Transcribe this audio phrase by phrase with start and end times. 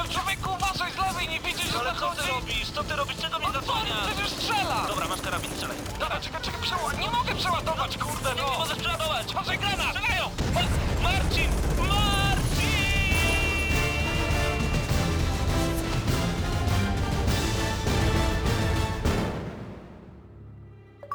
[0.00, 2.28] No człowieku, uważaj z lewej, nie widzisz, że Ale co ty zachodzi?
[2.30, 2.70] robisz?
[2.70, 3.16] Co ty robisz?
[3.16, 4.06] Czego mnie zasłaniasz?
[4.06, 4.84] przecież strzela!
[4.88, 5.76] Dobra, masz karabin, strzelaj.
[5.98, 6.98] Dobra, czekaj, czekaj, przeładować.
[6.98, 8.58] Nie mogę przeładować, kurde, Nie no!
[8.58, 9.30] możesz przeładować!
[9.30, 9.96] Uważaj, granat!
[9.96, 10.30] Strzelają!
[10.54, 11.50] Ma- Marcin!
[11.78, 12.70] Marcin!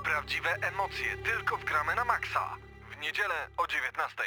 [0.04, 2.58] Prawdziwe emocje tylko w gramy na maksa.
[2.92, 4.24] W niedzielę o 19.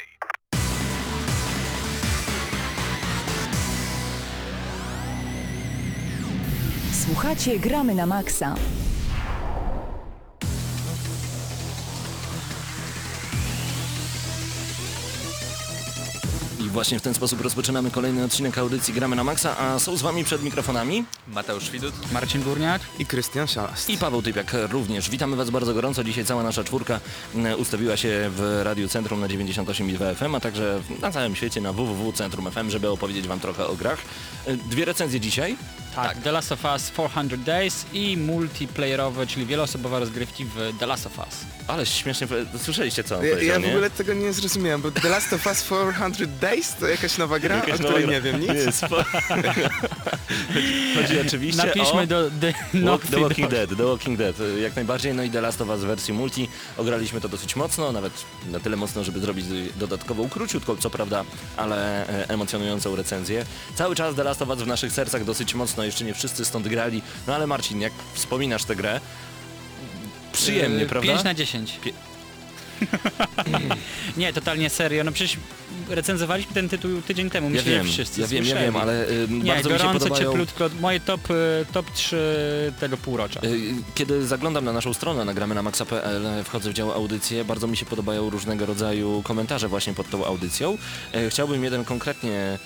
[7.18, 8.54] Słuchacie Gramy na Maxa.
[16.60, 20.02] I właśnie w ten sposób rozpoczynamy kolejny odcinek audycji Gramy na Maxa, a są z
[20.02, 22.12] wami przed mikrofonami Mateusz Widut.
[22.12, 22.82] Marcin Górniak.
[22.98, 23.90] I Krystian Szalast.
[23.90, 25.10] i Paweł Typiak również.
[25.10, 26.04] Witamy was bardzo gorąco.
[26.04, 27.00] Dzisiaj cała nasza czwórka
[27.58, 32.70] ustawiła się w Radiu Centrum na 98,2 FM, a także na całym świecie na www.centrum.fm,
[32.70, 33.98] żeby opowiedzieć wam trochę o grach.
[34.46, 35.56] E, Dwie recenzje dzisiaj.
[35.94, 41.06] Tak, The Last of Us 400 Days i multiplayerowe, czyli wieloosobowe rozgrywki w The Last
[41.06, 41.26] of Us.
[41.68, 42.26] Ale śmiesznie,
[42.62, 43.68] słyszeliście co on Ja, ja w nie?
[43.68, 47.56] ogóle tego nie zrozumiałem, bo The Last of Us 400 Days to jakaś nowa gra,
[47.56, 48.12] Jakaś o nowa której gra.
[48.12, 48.50] nie wiem nic.
[48.66, 48.96] Nie, spo...
[50.94, 52.06] Chodzi oczywiście Napiszmy o...
[52.06, 52.52] do The,
[52.84, 53.50] Walk, The Walking.
[53.50, 56.48] Dead, The Walking Dead, jak najbardziej, no i The Last of Us w wersji multi.
[56.76, 58.12] Ograliśmy to dosyć mocno, nawet
[58.50, 61.24] na tyle mocno, żeby zrobić dodatkową, króciutką co prawda,
[61.56, 63.44] ale e, emocjonującą recenzję.
[63.74, 66.68] Cały czas The Last of Us w naszych sercach dosyć mocno, jeszcze nie wszyscy stąd
[66.68, 69.00] grali, no ale Marcin, jak wspominasz tę grę,
[70.32, 71.12] przyjemnie, Yy, prawda?
[71.12, 71.80] 5 na 10.
[74.16, 75.04] nie, totalnie serio.
[75.04, 75.36] No przecież
[75.88, 77.46] recenzowaliśmy ten tytuł tydzień temu.
[77.46, 79.84] Ja Myślę, że wiem, wszyscy ja wiem, ja wiem, ale y, Nie, bardzo mi się
[79.84, 80.30] gorąco, podobają...
[80.30, 80.70] cieplutko.
[80.80, 81.34] Moje top, y,
[81.72, 83.40] top 3 tego półrocza.
[83.44, 83.60] Y,
[83.94, 87.86] Kiedy zaglądam na naszą stronę, nagramy na maxa.pl, wchodzę w dział audycje, bardzo mi się
[87.86, 90.78] podobają różnego rodzaju komentarze właśnie pod tą audycją.
[91.28, 92.58] Chciałbym jeden konkretnie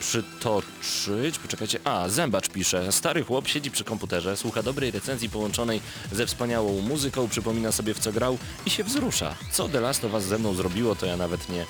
[0.00, 1.38] przytoczyć.
[1.42, 1.78] Poczekajcie.
[1.84, 2.92] A, Zębacz pisze.
[2.92, 5.80] Stary chłop siedzi przy komputerze, słucha dobrej recenzji połączonej
[6.12, 9.34] ze wspaniałą muzyką, przypomina sobie w co grał i się wzrusza.
[9.52, 11.66] Co The Last of Us ze mną zrobiło, to ja nawet nie...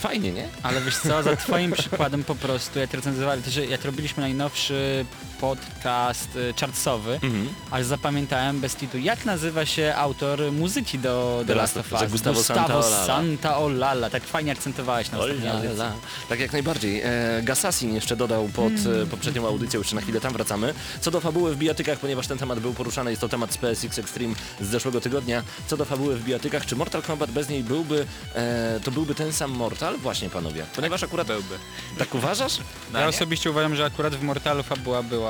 [0.00, 0.48] Fajnie, nie?
[0.62, 5.04] Ale wiesz co, za twoim przykładem po prostu, jak recenzowali, to, że jak robiliśmy najnowszy
[5.40, 7.48] podcast y, chartsowy, Mhm.
[7.70, 12.00] ale zapamiętałem bez tytułu, jak nazywa się autor muzyki do The, Last of Us?
[12.00, 13.06] że Gustavo Santaolalla.
[13.06, 14.10] Santaolalla.
[14.10, 15.18] Tak fajnie akcentowałeś na.
[15.18, 15.92] Olala.
[16.28, 17.02] Tak jak najbardziej.
[17.04, 17.10] E,
[17.42, 20.74] Gassassin jeszcze dodał pod e, poprzednią audycją, jeszcze na chwilę tam wracamy.
[21.00, 23.98] Co do fabuły w bijatykach, ponieważ ten temat był poruszany, jest to temat z PSX
[23.98, 25.42] Extreme z zeszłego tygodnia.
[25.66, 29.32] Co do fabuły w bijatykach, czy Mortal Kombat bez niej byłby, e, to byłby ten
[29.32, 29.96] sam Mortal?
[29.98, 30.64] Właśnie panowie.
[30.76, 31.26] Ponieważ akurat...
[31.26, 31.54] Byłby.
[31.98, 32.58] Tak uważasz?
[32.92, 33.08] No Ja nie.
[33.16, 35.25] osobiście uważam, że akurat w Mortalu fabuła była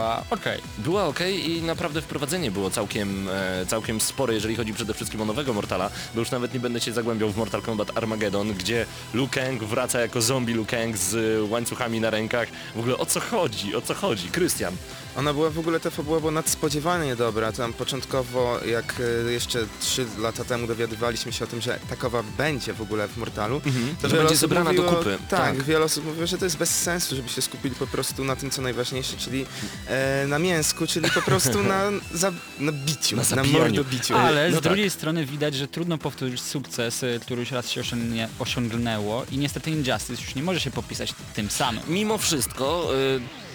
[0.79, 5.25] Była ok i naprawdę wprowadzenie było całkiem, e, całkiem spore, jeżeli chodzi przede wszystkim o
[5.25, 9.29] nowego Mortala, bo już nawet nie będę się zagłębiał w Mortal Kombat Armageddon, gdzie Liu
[9.29, 12.49] Kang wraca jako zombie Liu Kang z łańcuchami na rękach.
[12.75, 13.77] W ogóle o co chodzi?
[13.77, 14.29] O co chodzi?
[14.29, 14.77] Krystian.
[15.16, 17.53] Ona była w ogóle, ta fabuła była nadspodziewanie dobra.
[17.53, 18.94] Tam początkowo, jak
[19.28, 23.16] e, jeszcze 3 lata temu dowiadywaliśmy się o tym, że takowa będzie w ogóle w
[23.16, 23.72] Mortalu, to Że
[24.09, 25.19] wiele będzie osób zebrana do mówiło, kupy.
[25.31, 25.62] Tak, Tak.
[25.62, 28.50] wiele osób mówiło, że to jest bez sensu, żeby się skupili po prostu na tym,
[28.50, 29.47] co najważniejsze, czyli
[29.87, 31.83] e, na mięsku, czyli po prostu na,
[32.15, 33.59] za, na biciu, Na na, zabijaniu.
[33.59, 34.16] mordobiciu.
[34.16, 37.81] Ale no z drugiej strony widać, że trudno powtórzyć sukces, y, który już raz się
[37.81, 41.83] osiągnie, osiągnęło i niestety Injustice już nie może się popisać tym samym.
[41.88, 43.46] Mimo wszystko, e,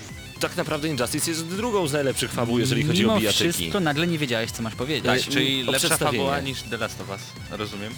[0.41, 3.51] tak naprawdę Injustice jest drugą z najlepszych fabuł, jeżeli chodzi Mimo o bijatyki.
[3.53, 5.05] wszystko nagle nie wiedziałeś, co masz powiedzieć.
[5.05, 6.17] Tak, czyli o lepsza przedstawienie.
[6.23, 7.21] fabuła niż The Last of Us.
[7.51, 7.93] Rozumiem.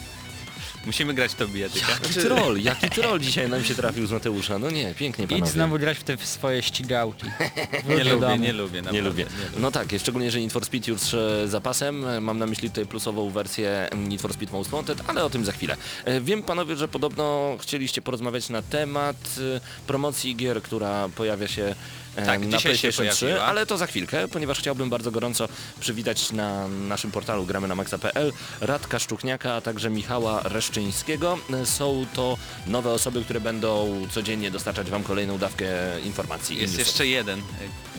[0.86, 1.88] Musimy grać w to bijatyka.
[1.92, 4.60] Jaki troll, jaki troll dzisiaj nam się trafił z Mateusza.
[4.60, 5.46] No nie, pięknie panowie.
[5.48, 7.26] Idź znowu grać w te swoje ścigałki.
[7.86, 8.44] Wróć Nie do lubię, domu.
[8.44, 8.76] nie lubię.
[8.76, 9.24] Nie naprawdę, lubię.
[9.24, 9.60] lubię.
[9.62, 12.06] No tak, szczególnie, że Need for Speed już e, zapasem.
[12.08, 15.30] E, Mam na myśli tutaj plusową wersję mm, Need for Speed Most Wanted, ale o
[15.30, 15.78] tym za chwilę.
[16.06, 19.18] E, Wiem panowie, że podobno chcieliście porozmawiać na temat
[19.56, 21.76] e, promocji gier, która pojawia się
[22.16, 23.46] Tak, na dzisiaj się PlayStation 3, pojawiła.
[23.46, 25.48] ale to za chwilkę, ponieważ chciałbym bardzo gorąco
[25.80, 31.38] przywitać na naszym portalu gramy na maxa.pl Radka Szczukniaka, a także Michała Reszczyńskiego.
[31.54, 32.38] E, Są to
[32.68, 35.66] nowe osoby, które będą codziennie dostarczać wam kolejną dawkę
[36.04, 36.58] informacji.
[36.58, 37.44] Jest jeszcze jeden, y,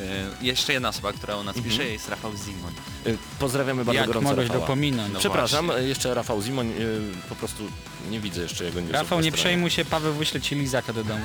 [0.02, 2.72] y, jeszcze jedna osoba, która u nas pisze, jest Rafał Zimon.
[3.06, 4.60] E, Pozdrawiamy bardzo Jak gorąco mogłeś Rafała.
[4.66, 5.12] dopominąć?
[5.12, 5.84] No Przepraszam, właśnie.
[5.84, 6.72] e, jeszcze Rafał Zimoń, e,
[7.28, 7.64] po prostu
[8.10, 11.24] nie widzę jeszcze jego Rafał, nie przejmuj się, Paweł wyśle ci lizaka do domu.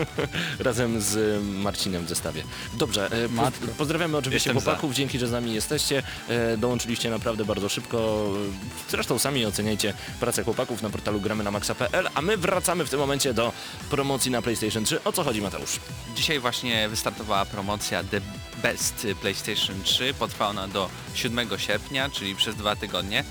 [0.58, 2.42] Razem z e, Marcinem w zestawie.
[2.74, 3.66] Dobrze, e, Matko.
[3.66, 4.70] po, pozdrawiamy oczywiście Jestem za.
[4.70, 6.02] chłopaków, dzięki, że z nami jesteście.
[6.28, 8.26] E, Dołączyliście naprawdę bardzo szybko.
[8.88, 12.90] E, Zresztą sami oceniajcie pracę chłopaków na portalu gramy na maxa.pl, a my wracamy w
[12.90, 13.52] tym momencie do
[13.90, 15.04] promocji na PlayStation 3.
[15.04, 15.80] O co chodzi Mateusz?
[16.16, 18.20] Dzisiaj właśnie wystartowała promocja The
[18.62, 20.14] Best PlayStation 3.
[20.18, 23.24] Potrwa ona do 7 sierpnia, czyli przez dwa tygodnie.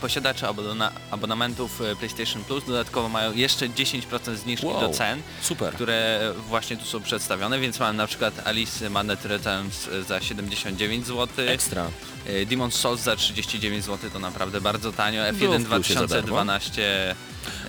[0.00, 4.80] Posiadacze abona abonamentów e, PlayStation Plus dodatkowo mają jeszcze 10% zniżki Wow.
[4.80, 5.74] do cen, Super.
[5.74, 11.06] które właśnie tu są przedstawione, więc mamy na przykład Alice Manette Returns e, za 79
[11.06, 11.86] zł, Ekstra.
[12.26, 16.06] e, Demon's Souls za 39 zł, to naprawdę bardzo tanio, Było F1 w plusie za
[16.06, 16.06] darmo.
[16.28, 17.14] 2012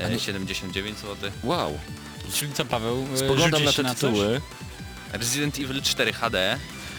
[0.05, 1.31] A nie- e, 79 zł.
[1.43, 1.79] Wow.
[2.33, 4.41] Czyli co Paweł, Spoglądam na te tytuły.
[5.13, 6.57] Resident Evil 4 HD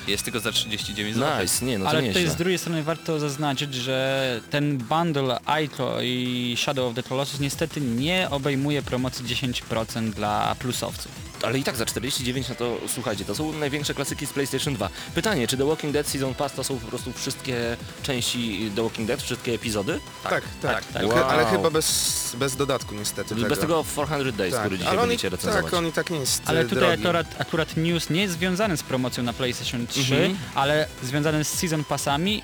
[0.09, 1.43] jest tylko za 39 zł.
[1.43, 2.21] Nice, nie no to Ale nieźle.
[2.21, 7.41] tutaj z drugiej strony warto zaznaczyć, że ten bundle Aiko i Shadow of the Colossus
[7.41, 11.32] niestety nie obejmuje promocji 10% dla plusowców.
[11.43, 14.89] Ale i tak za 49, no to słuchajcie, to są największe klasyki z PlayStation 2.
[15.15, 19.09] Pytanie, czy The Walking Dead Season Pass to są po prostu wszystkie części The Walking
[19.09, 20.01] Dead, wszystkie epizody?
[20.23, 20.85] Tak, tak.
[20.85, 21.05] tak.
[21.05, 21.53] Ch- Ale Wow.
[21.53, 24.61] chyba bez, bez dodatku niestety Bez tego 400 Days, tak.
[24.63, 25.65] który dzisiaj Ale będziecie recenzować.
[25.65, 27.03] Tak, on i tak nie jest Ale e, tutaj drogi.
[27.03, 30.37] akurat, akurat news nie jest związany z promocją na PlayStation 3, Mhm.
[30.55, 32.43] ale związany z Season Passami.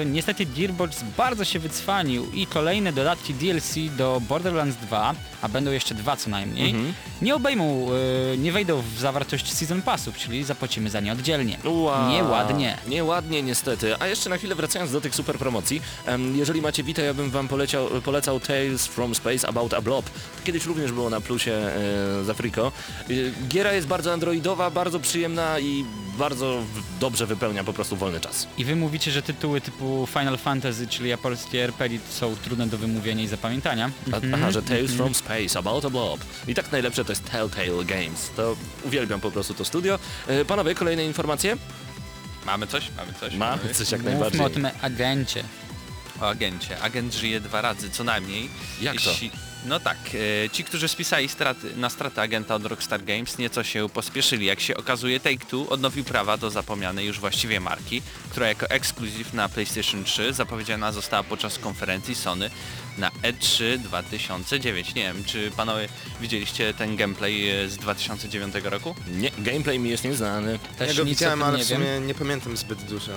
[0.00, 5.70] Yy, niestety Gearbox bardzo się wycwanił i kolejne dodatki DLC do Borderlands 2, a będą
[5.70, 6.94] jeszcze dwa co najmniej, Mhm.
[7.22, 7.88] nie obejmą,
[8.30, 11.58] yy, nie wejdą w zawartość Season Passów, czyli zapłacimy za nie oddzielnie.
[11.64, 12.10] Wow.
[12.10, 12.76] Nieładnie.
[12.88, 13.94] Nieładnie niestety.
[13.98, 15.82] A jeszcze na chwilę wracając do tych super promocji,
[16.34, 20.10] jeżeli macie Vita, ja bym wam poleciał, polecał Tales from Space About a Blob.
[20.44, 22.72] Kiedyś również było na plusie e, z Afriko.
[23.10, 23.12] E,
[23.48, 25.84] giera jest bardzo androidowa, bardzo przyjemna i
[26.18, 26.62] bardzo
[27.00, 28.46] dobrze wypełnia po prostu wolny czas.
[28.58, 33.22] I wy mówicie, że tytuły typu Final Fantasy, czyli japońskie RPG są trudne do wymówienia
[33.22, 33.90] i zapamiętania.
[34.12, 34.34] A, Mhm.
[34.34, 36.20] Aha, że Tales from Space About a Blob.
[36.48, 38.29] I tak najlepsze to jest Telltale Games.
[38.36, 39.98] To uwielbiam po prostu to studio.
[40.26, 41.56] E, panowie, kolejne informacje?
[42.46, 42.90] Mamy coś?
[42.96, 43.34] Mamy coś?
[43.34, 44.40] Mamy coś jak Mówmy najbardziej.
[44.40, 45.44] o tym agencie.
[46.20, 46.80] O agencie.
[46.82, 48.48] Agent żyje dwa razy co najmniej.
[48.82, 49.10] Jak to?
[49.10, 49.30] Jeśli-
[49.66, 49.96] No tak,
[50.44, 54.46] e, ci, którzy spisali straty, na stratę agenta od Rockstar Games nieco się pospieszyli.
[54.46, 59.48] Jak się okazuje, Take-Two odnowił prawa do zapomnianej już właściwie marki, która jako ekskluzyw na
[59.48, 62.50] PlayStation 3 zapowiedziana została podczas konferencji Sony
[62.98, 64.94] na E3 2009.
[64.94, 65.88] Nie wiem, czy panowie
[66.20, 68.94] widzieliście ten gameplay e, z 2009 roku?
[69.12, 70.58] Nie, gameplay mi jest nieznany.
[70.78, 71.78] Też Ja go widziałem, ale nie w wiem.
[71.78, 73.12] sumie nie pamiętam zbyt dużo.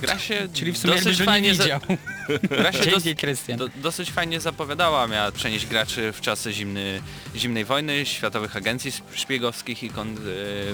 [0.00, 1.80] Gra się Czyli w sumie dosyć fajnie za- widział.
[2.58, 3.58] Gra się dos- Krystian.
[3.58, 7.02] Do, dosyć fajnie zapowiadała, miała przenieść graczy w czasy zimny,
[7.36, 9.92] zimnej wojny, światowych agencji szpiegowskich i e,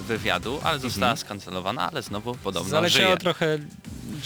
[0.00, 3.16] wywiadu, ale została skancelowana, ale znowu podobno Zaleciało żyje.
[3.16, 3.58] trochę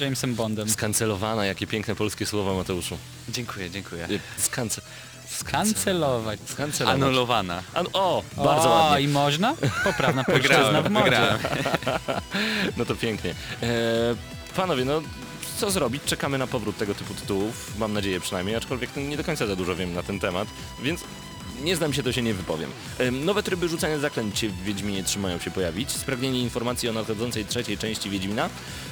[0.00, 0.70] Jamesem Bondem.
[0.70, 2.98] Skancelowana, jakie piękne polskie słowa Mateuszu.
[3.28, 4.08] Dziękuję, dziękuję.
[4.10, 4.80] Y, Skance...
[5.44, 6.40] Kancelować.
[6.46, 7.02] Skancelować.
[7.02, 7.62] Anulowana.
[7.74, 9.04] An o, bardzo o, ładnie.
[9.04, 9.54] i można?
[9.84, 11.20] Poprawna polszczyzna w modzie.
[12.76, 13.34] No to pięknie.
[13.62, 13.66] E,
[14.58, 15.02] panowie, no
[15.58, 16.02] co zrobić?
[16.05, 19.76] Czekamy na powrót tego typu tytułów, mam nadzieję przynajmniej, aczkolwiek nie do końca za dużo
[19.76, 20.49] wiem na ten temat,
[20.82, 21.05] więc
[21.64, 22.70] nie znam się, to się nie wypowiem.
[23.12, 27.78] Nowe tryby rzucania zaklęć w Wiedźminie 3 mają się pojawić, spragnienie informacji o nadchodzącej trzeciej
[27.78, 28.49] części Wiedźmina.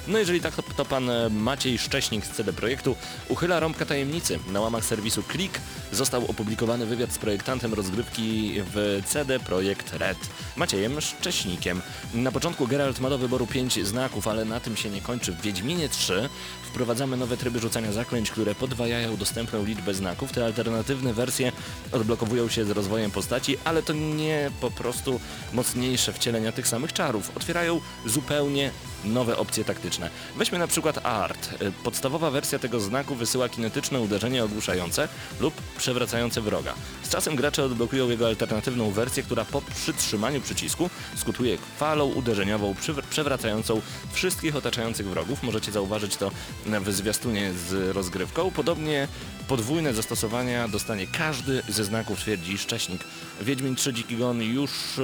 [0.09, 2.97] No jeżeli tak, to, to pan e, Maciej Szcześnik z CD Projektu
[3.29, 4.39] uchyla rąbka tajemnicy.
[4.53, 5.61] Na łamach serwisu Klik
[5.93, 10.19] został opublikowany wywiad z projektantem rozgrywki w CD Projekt Red,
[10.57, 11.83] Maciejem Szcześnikiem.
[12.15, 15.33] Na początku Geralt ma do wyboru 5 znaków, ale na tym się nie kończy.
[15.33, 16.29] W Wiedźminie 3
[16.63, 20.33] wprowadzamy nowe tryby rzucania zaklęć, które podwajają dostępną liczbę znaków.
[20.33, 21.53] Te alternatywne wersje
[21.93, 25.21] odblokowują się z rozwojem postaci, ale to nie po prostu
[25.53, 27.37] mocniejsze wcielenia tych samych czarów.
[27.37, 28.71] Otwierają zupełnie
[29.07, 30.11] nowe opcje taktyczne.
[30.37, 31.49] Weźmy na przykład Art.
[31.85, 35.09] Podstawowa wersja tego znaku wysyła kinetyczne uderzenie ogłuszające
[35.41, 36.75] lub przewracające wroga.
[37.03, 42.75] Z czasem gracze odblokują jego alternatywną wersję, która po przytrzymaniu przycisku skutuje falą uderzeniową
[43.11, 43.81] przewracającą
[44.13, 45.43] wszystkich otaczających wrogów.
[45.43, 46.31] Możecie zauważyć to
[46.67, 48.51] w zwiastunie z rozgrywką.
[48.51, 49.09] Podobnie
[49.49, 53.05] podwójne zastosowania dostanie każdy ze znaków, twierdzi Szcześnik.
[53.41, 55.03] Wiedźmin 3 Dziki Gon już y,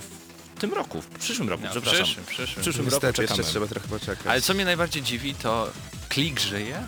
[0.00, 0.19] w
[0.60, 2.04] tym roku, w przyszłym roku, No, przepraszam.
[2.04, 2.46] przyszłym, przyszłym.
[2.56, 3.38] W przyszłym roku Niestety, czekamy.
[3.38, 4.26] jeszcze trzeba trochę poczekać.
[4.26, 5.70] Ale co mnie najbardziej dziwi, to
[6.08, 6.82] Klik żyje?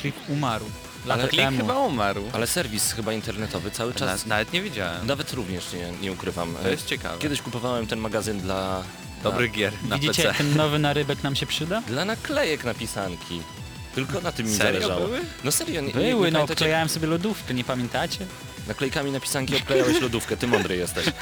[0.00, 0.64] Klik umarł.
[1.06, 1.58] Lata Ale Klik temu.
[1.58, 2.24] chyba umarł.
[2.32, 5.06] Ale serwis chyba internetowy cały czas, nawet nie widziałem.
[5.06, 6.54] nawet również nie, nie ukrywam.
[6.62, 7.18] To jest ciekawe.
[7.18, 8.82] Kiedyś kupowałem ten magazyn dla...
[9.22, 10.28] Dobrych gier na Widzicie, PC.
[10.28, 11.80] jak ten nowy narybek nam się przyda?
[11.86, 13.42] Dla naklejek na pisanki.
[13.94, 15.06] Tylko na tym mi Serio zależało.
[15.06, 15.20] były?
[15.44, 16.52] No serio, nie, nie, Były, nie no pamiętacie?
[16.52, 18.26] obklejałem sobie lodówkę, nie pamiętacie?
[18.68, 21.06] Naklejkami na pisanki obklejałeś lodówkę, ty mądry jesteś.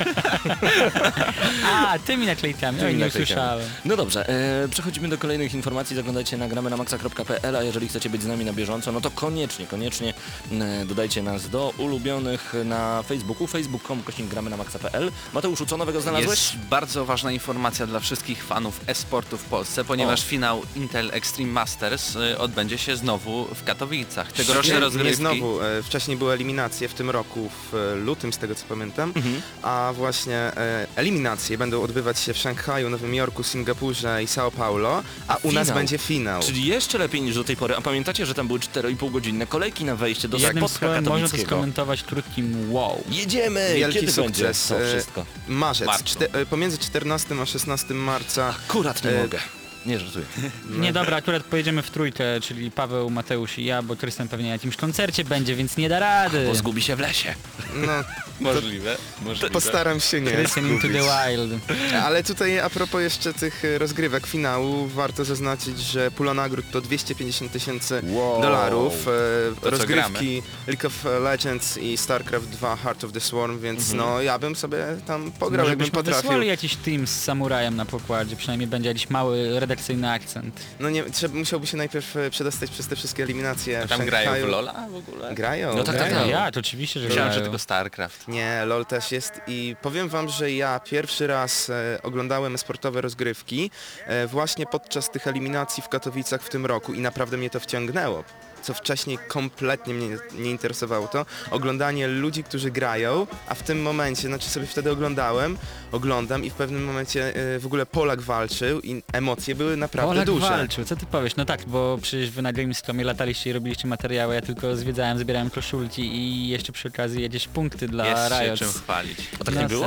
[1.73, 3.25] A, tymi naklejkami, Tymi nie naklejkami.
[3.25, 3.69] usłyszałem.
[3.85, 4.29] No dobrze,
[4.65, 8.27] e, przechodzimy do kolejnych informacji, zaglądajcie na gramy na maxa.pl, a jeżeli chcecie być z
[8.27, 10.15] nami na bieżąco, no to koniecznie, koniecznie
[10.53, 15.13] e, dodajcie nas do ulubionych na Facebooku, facebook.com kośnik gramy na maxa.pl.
[15.33, 16.53] Mateuszu, co nowego znalazłeś?
[16.53, 20.25] Jest bardzo ważna informacja dla wszystkich fanów e-sportu w Polsce, ponieważ O.
[20.25, 24.33] finał Intel Extreme Masters y, odbędzie się znowu w Katowicach.
[24.33, 25.11] Tegoroczne nie, rozgrywki...
[25.11, 28.55] nie znowu, e, wcześniej były eliminacje w tym roku roku w e, lutym, z tego
[28.55, 29.43] co pamiętam, Mhm.
[29.63, 35.03] a właśnie e, eliminacje będą odbywać się w Szanghaju, Nowym Jorku, Singapurze i São Paulo,
[35.29, 35.75] a u nas Finał.
[35.79, 36.43] będzie finał.
[36.43, 37.77] Czyli jeszcze lepiej niż do tej pory.
[37.77, 41.29] A pamiętacie, że tam były 4,5 godzinne kolejki na wejście do Jednym spotka słowem można
[41.29, 43.05] to skomentować krótkim wow.
[43.11, 43.73] Jedziemy!
[43.77, 44.43] Wielki Kiedy sukces.
[44.43, 45.27] będzie to E, wszystko?
[45.49, 46.05] Marzec, Marcu.
[46.05, 48.55] czte, e, pomiędzy 14 a 16 marca.
[48.69, 49.39] Akurat nie e, mogę.
[49.87, 50.25] Nie żartuję.
[50.85, 54.53] Nie dobra, akurat pojedziemy w trójkę, czyli Paweł, Mateusz i ja, bo Krystian pewnie na
[54.53, 56.47] jakimś koncercie będzie, więc nie da rady.
[56.49, 57.35] Bo zgubi się w lesie.
[57.75, 57.93] No,
[58.41, 59.51] Możliwe, możliwe.
[59.51, 61.03] postaram się nie Krystian into zgubić.
[61.03, 61.61] the wild.
[62.03, 66.81] Ale tutaj a propos jeszcze tych e, rozgrywek finału, warto zaznaczyć, że pula nagród to
[66.81, 68.43] 250 tysięcy Wow.
[68.43, 68.93] dolarów.
[69.09, 74.23] E, co rozgrywki League of Legends i StarCraft 2 Heart of the Swarm, więc no
[74.23, 76.23] ja bym sobie tam pograł, Może jakbym byśmy potrafił.
[76.23, 80.61] wysłali jakiś team z samurajem na pokładzie, przynajmniej będzie jakiś mały redakcyjny akcent.
[80.81, 84.31] No nie, trzeba, musiałby się najpierw e, przedostać przez te wszystkie eliminacje w Tam grają
[84.31, 84.47] w Szanghaju.
[84.53, 85.35] Lola w ogóle?
[85.35, 86.23] Grają, No tak, tak, grają.
[86.23, 86.31] tak.
[86.31, 87.45] Ja, to oczywiście, że Myślałem, że grają.
[87.51, 88.29] tylko StarCraft.
[88.29, 93.71] Nie, LOL też jest i powiem wam, że ja pierwszy raz e, oglądałem sportowe rozgrywki
[94.07, 98.25] e, właśnie podczas tych eliminacji w Katowicach w tym roku i naprawdę mnie to wciągnęło.
[98.67, 104.29] Co wcześniej kompletnie mnie nie interesowało to, oglądanie ludzi, którzy grają, a w tym momencie,
[104.29, 105.59] znaczy sobie wtedy oglądałem,
[105.93, 110.27] oglądam i w pewnym momencie e, w ogóle Polak walczył i emocje były naprawdę Polak
[110.27, 110.49] duże.
[110.49, 111.37] walczył, co ty powiesz?
[111.37, 115.51] No tak, bo przecież wy na Gamescomie lataliście i robiliście materiały, ja tylko zwiedzałem, zbierałem
[115.51, 118.59] koszulki i jeszcze przy okazji jedziesz punkty dla Jest się Riot.
[118.59, 119.19] czym chwalić.
[119.41, 119.87] A tak No nie było?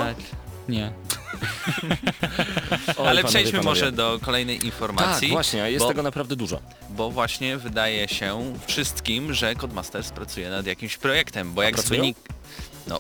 [0.69, 0.79] Tak.
[0.79, 0.91] Nie.
[2.97, 3.69] Oj, Ale przejdźmy panowie.
[3.69, 5.29] może do kolejnej Tak, informacji.
[5.29, 6.59] właśnie, a jest bo, tego naprawdę dużo.
[6.89, 12.01] bo właśnie wydaje się wszystkim, że Codemasters pracuje nad jakimś projektem, bo jak z pracują?
[12.01, 12.17] wynik...
[12.87, 12.99] No,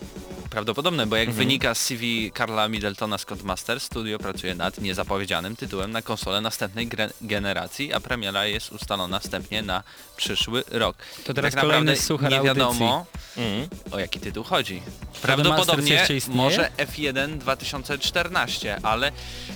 [0.49, 1.37] prawdopodobne, bo jak Mhm.
[1.47, 6.89] wynika z CV Karla Middletona z Codemasters, studio pracuje nad niezapowiedzianym tytułem na konsolę następnej
[7.21, 9.83] generacji, a premiera jest ustalona wstępnie na
[10.17, 10.97] przyszły rok.
[11.25, 13.05] To teraz tak kolejny suchar nie wiadomo,
[13.37, 13.67] Mhm.
[13.91, 14.81] o jaki tytuł chodzi.
[15.21, 19.11] Prawdopodobnie może F1 2014, ale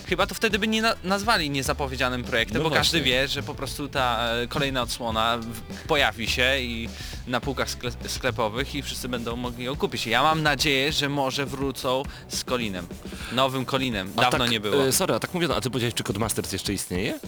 [0.10, 3.12] chyba to wtedy by nie na nazwali niezapowiedzianym projektem, No bo każdy właśnie.
[3.14, 5.40] wie, że po prostu ta e, kolejna odsłona
[5.88, 6.90] pojawi się i
[7.28, 10.08] na półkach skle sklepowych i wszyscy będą mogli ją kupić.
[10.08, 12.88] Ja mam nadzieję, że może wrócą z Colinem.
[13.32, 14.14] Nowym Colinem.
[14.16, 14.88] Dawno tak, nie było.
[14.88, 17.20] E, sorry, a tak mówię, a ty powiedziałeś, czy Codemasters jeszcze istnieje?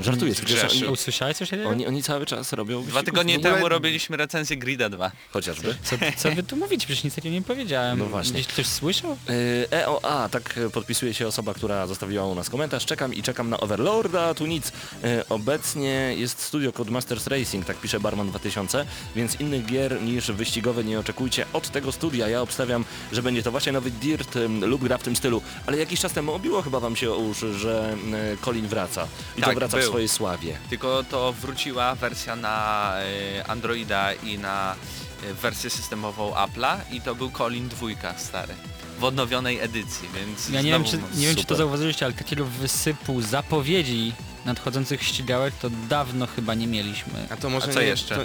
[0.00, 1.68] Żartuję, przecież oni, Usłyszałeś coś takiego?
[1.68, 5.10] oni, oni cały czas robią Dwa wyścigów tygodnie temu robiliśmy recenzję Grida 2.
[5.30, 5.74] Chociażby.
[5.82, 6.86] Co, co wy tu mówicie?
[6.86, 7.98] Przecież nic takiego nie powiedziałem.
[7.98, 8.32] No właśnie.
[8.32, 9.16] Gdzieś ktoś słyszał?
[9.70, 12.86] E, EOA, tak e, podpisuje się osoba, która zostawiła u nas komentarz.
[12.86, 14.72] Czekam i czekam na Overlorda, tu nic.
[15.04, 18.86] E, Obecnie jest studio Codemasters Racing, tak pisze Barman 2000,
[19.16, 22.28] więc innych gier niż wyścigowe nie oczekujcie od tego studia.
[22.28, 25.76] Ja obstawiam, że będzie to właśnie nowy Dirt em, lub gra w tym stylu, ale
[25.78, 29.06] jakiś czas temu obiło chyba wam się o uszy, że e, Colin wraca.
[29.36, 29.92] I to Tak, wraca w był.
[29.92, 30.56] swojej sławie.
[30.70, 32.94] Tylko to wróciła wersja na
[33.38, 34.74] e, Androida i na
[35.30, 38.54] e, wersję systemową Apple'a i to był Colin 2 stary.
[38.98, 42.44] W odnowionej edycji, więc Ja nie wiem, czy, nie wiem, czy to zauważyliście, ale takiego
[42.44, 44.12] wysypu zapowiedzi
[44.44, 47.26] nadchodzących ścigałek to dawno chyba nie mieliśmy.
[47.30, 48.16] A to może A co nie, jeszcze?
[48.16, 48.22] To,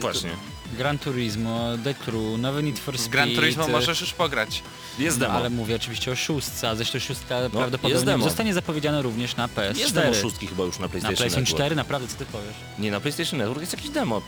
[0.00, 0.30] Właśnie.
[0.78, 3.12] Gran Turismo, The Crew, nowy Need for Z Speed.
[3.12, 4.62] Gran Turismo y, możesz już pograć.
[4.98, 5.38] Jest no, demo.
[5.38, 8.24] ale mówię oczywiście o szóstce, a zresztą szóstka jest prawdopodobnie demo.
[8.24, 9.76] zostanie zapowiedziana również na PS4.
[9.76, 11.60] Jest demo szóstki chyba już na na PlayStation, PlayStation Network.
[11.60, 12.54] 4, naprawdę, co ty powiesz?
[12.78, 14.22] Nie, na PlayStation Network jest jakiś demo.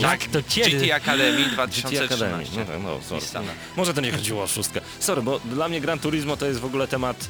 [0.00, 0.70] Jak to kiedy?
[0.70, 1.54] GT Academy GT Academy.
[1.54, 2.58] 2013.
[2.58, 3.20] No, tak, no, sorry.
[3.20, 3.52] Pisane.
[3.76, 4.80] Może to nie chodziło o szóstkę.
[5.00, 7.28] Sorry, bo dla mnie Gran Turismo to jest w ogóle temat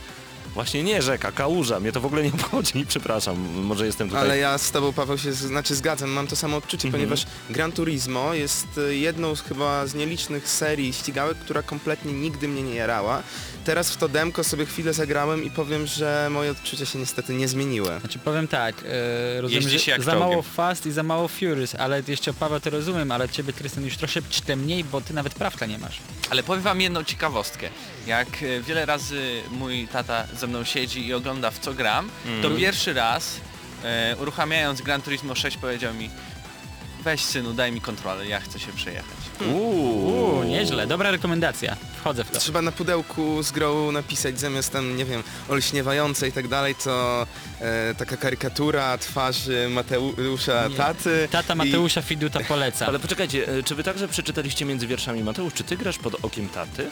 [0.54, 1.80] właśnie nie rzeka, kałuża.
[1.80, 3.36] Mnie to w ogóle nie obchodzi, przepraszam.
[3.62, 4.22] Może jestem tutaj...
[4.22, 6.92] Ale ja z tobą, Paweł, się znaczy zgadzam, mam to samo odczucie, Mhm.
[7.02, 12.48] ponieważ Gran Turismo jest e, jedną z chyba z nielicznych serii ścigałek, która kompletnie nigdy
[12.48, 13.22] mnie nie jarała.
[13.64, 17.48] Teraz w to demko sobie chwilę zagrałem i powiem, że moje odczucia się niestety nie
[17.48, 18.00] zmieniły.
[18.00, 20.30] Znaczy powiem tak, e, rozumiem, Jeździ się że jak za czołgiem.
[20.30, 23.96] mało Fast i za mało Furious, ale jeszcze Paweł to rozumiem, ale ciebie Krystian już
[23.96, 25.98] troszeczkę mniej, bo ty nawet prawka nie masz.
[26.30, 27.68] Ale powiem wam jedną ciekawostkę.
[28.06, 32.10] Jak e, wiele razy mój tata ze mną siedzi i ogląda w co gram,
[32.42, 33.40] to pierwszy raz
[33.84, 36.10] e, uruchamiając Gran Turismo 6 powiedział mi
[37.04, 39.14] weź synu, daj mi kontrolę, ja chcę się przejechać.
[39.52, 41.76] Uuu, nieźle, dobra rekomendacja.
[42.00, 42.38] Wchodzę w to.
[42.38, 47.26] Trzeba na pudełku z grą napisać zamiast tam, nie wiem, olśniewające i tak dalej, to
[47.60, 50.76] e, taka karykatura twarzy Mateusza Nie.
[50.76, 51.28] taty.
[51.30, 52.86] Tata i- Mateusza Fiduta poleca.
[52.88, 56.48] Ale poczekajcie, e, czy wy także przeczytaliście między wierszami Mateusz, czy ty grasz pod okiem
[56.48, 56.90] taty?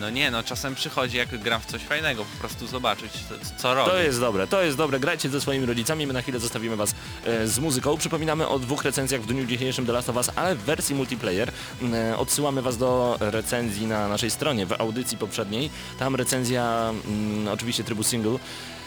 [0.00, 3.12] No nie, no czasem przychodzi jak gram w coś fajnego, po prostu zobaczyć
[3.56, 3.90] co, robi.
[3.90, 5.00] To jest dobre, to jest dobre.
[5.00, 7.96] Grajcie ze swoimi rodzicami, my na chwilę zostawimy was e, z muzyką.
[7.96, 11.52] Przypominamy o dwóch recenzjach w dniu dzisiejszym The Last of Us, ale w wersji multiplayer.
[11.92, 15.70] E, odsyłamy was do recenzji na naszej stronie, w audycji poprzedniej.
[15.98, 18.38] Tam recenzja, mm, oczywiście trybu single.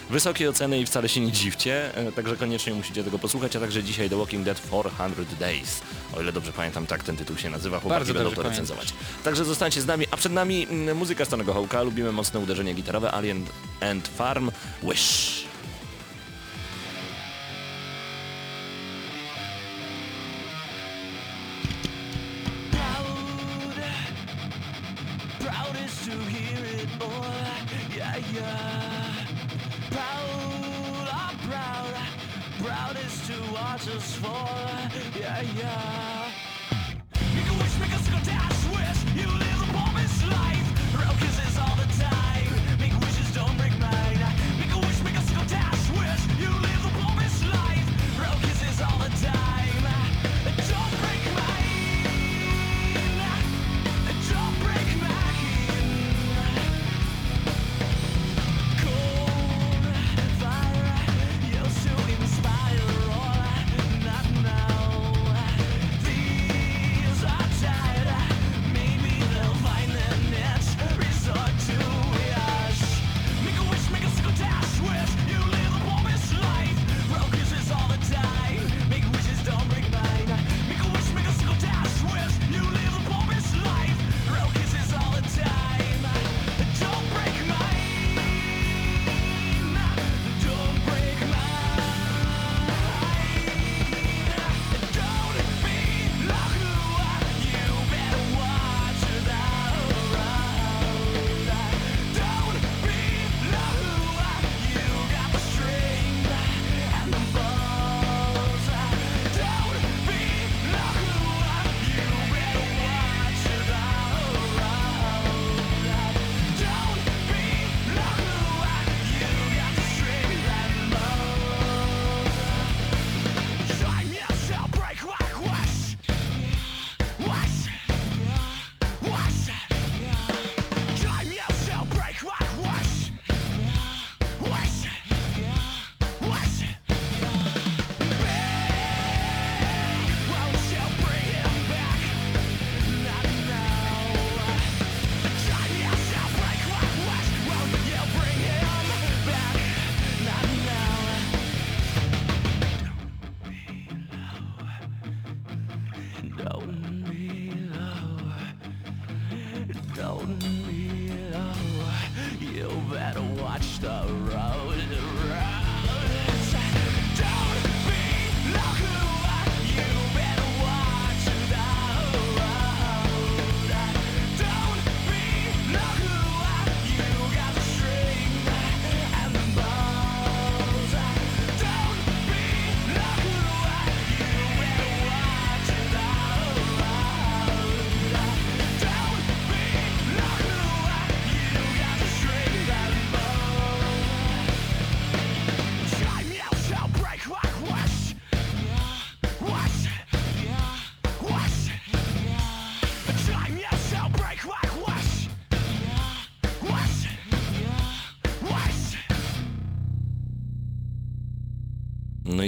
[0.10, 3.84] Wysokie oceny i wcale się nie dziwcie, e, także koniecznie musicie tego posłuchać, a także
[3.84, 5.82] dzisiaj The Walking Dead 400 Days.
[6.18, 8.94] O ile dobrze pamiętam, tak ten tytuł się nazywa, chłopaki Bardzo będą to recenzować.
[9.24, 13.12] Także zostańcie z nami, a przed nami mm, muzyka Stanego Hołka, lubimy mocne uderzenie gitarowe,
[13.12, 13.46] Alien
[13.82, 14.52] and Farm,
[14.84, 15.46] Wish.
[25.40, 27.26] Proudest to hear it all,
[27.96, 28.89] yeah, yeah.
[33.90, 36.19] To watch us fall, yeah, yeah.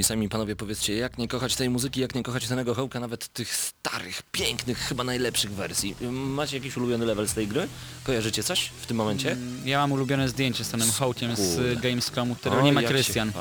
[0.02, 3.28] I sami panowie powiedzcie, jak nie kochać tej muzyki, jak nie kochać Stanego Hołka, nawet
[3.28, 5.96] tych starych, pięknych, chyba najlepszych wersji.
[6.12, 7.68] Macie jakiś ulubiony level z tej gry?
[8.04, 9.38] Kojarzycie coś w tym momencie?
[9.66, 13.32] Ja mam ulubione zdjęcie z Tonym Hołkiem z Gamescomu, którego nie ma Krystian.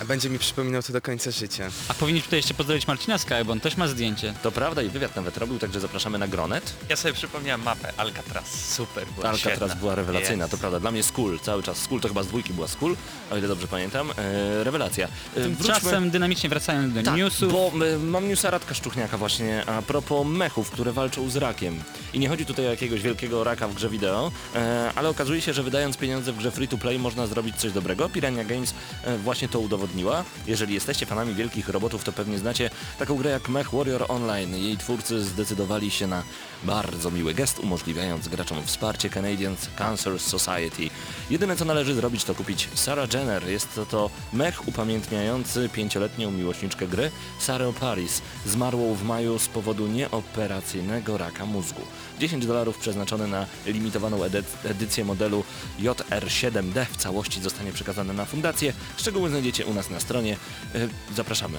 [0.00, 1.68] A będzie mi przypominał to do końca życia.
[1.88, 4.34] A powinniśmy tutaj jeszcze pozdrowić Marcina Sky, bo on też ma zdjęcie.
[4.42, 6.72] To prawda i wywiad nawet robił, także zapraszamy na Gronet.
[6.88, 8.72] Ja sobie przypomniałem mapę Alcatraz.
[8.74, 9.74] Super, była Alcatraz świetna.
[9.76, 10.50] była rewelacyjna, Jest.
[10.50, 10.80] to prawda.
[10.80, 12.96] Dla mnie Skull, cały czas Skull, to chyba z dwójki była Skull,
[13.30, 14.10] o ile dobrze pamiętam.
[14.10, 15.08] E, rewelacja.
[15.36, 17.52] E, Tymczasem dynamicznie wracając do Tak, newsów.
[17.52, 21.82] bo y, mam newsa Radka Szczuchniaka właśnie a propos mechów, które walczą z rakiem.
[22.12, 25.52] I nie chodzi tutaj o jakiegoś wielkiego raka w grze wideo, e, ale okazuje się,
[25.54, 28.08] że wydając pieniądze w grze free to play można zrobić coś dobrego.
[28.08, 30.24] Piranha Games e, właśnie to udowodniła.
[30.46, 34.56] Jeżeli jesteście fanami wielkich robotów, to pewnie znacie taką grę jak Mech Warrior Online.
[34.56, 36.22] Jej twórcy zdecydowali się na
[36.62, 40.90] bardzo miły gest, umożliwiając graczom wsparcie Canadian Cancer Society.
[41.30, 43.48] Jedyne co należy zrobić to kupić Sarah Jenner.
[43.48, 49.86] Jest to, to mech upamiętniający pięcioletnią miłośniczkę gry Sarah Paris, zmarłą w maju z powodu
[49.86, 51.82] nieoperacyjnego raka mózgu.
[52.20, 55.44] 10 dolarów przeznaczone na limitowaną edy- edycję modelu
[55.80, 58.72] JR7D w całości zostanie przekazane na fundację.
[58.96, 60.36] Szczegóły znajdziecie u nas na stronie.
[60.74, 61.58] E, Zapraszamy.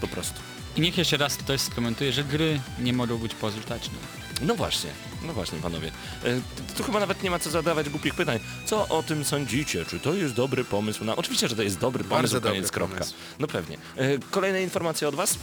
[0.00, 0.40] Po prostu.
[0.76, 3.94] I niech jeszcze raz ktoś skomentuje, że gry nie mogą być pożyteczne.
[4.42, 4.90] No właśnie,
[5.22, 5.90] no właśnie panowie.
[6.24, 6.40] E,
[6.76, 8.38] Tu chyba nawet nie ma co zadawać głupich pytań.
[8.66, 9.84] Co o tym sądzicie?
[9.84, 11.16] Czy to jest dobry pomysł na...
[11.16, 12.94] Oczywiście, że to jest dobry pomysł, Bardzo koniec, dobry kropka.
[12.98, 13.14] pomysł.
[13.38, 13.76] No pewnie.
[13.96, 15.38] E, Kolejne informacje od was?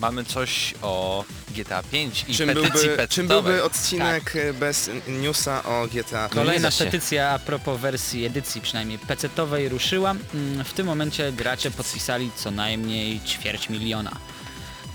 [0.00, 1.24] Mamy coś o
[1.56, 6.28] GTA 5 i Czym petycji byłby, czym byłby odcinek e, bez newsa o GTA?
[6.28, 6.84] Kolejna da się.
[6.84, 10.14] petycja a propos wersji edycji przynajmniej pecetowej ruszyła.
[10.34, 14.16] Mm, W tym momencie gracze podpisali co najmniej ćwierć miliona.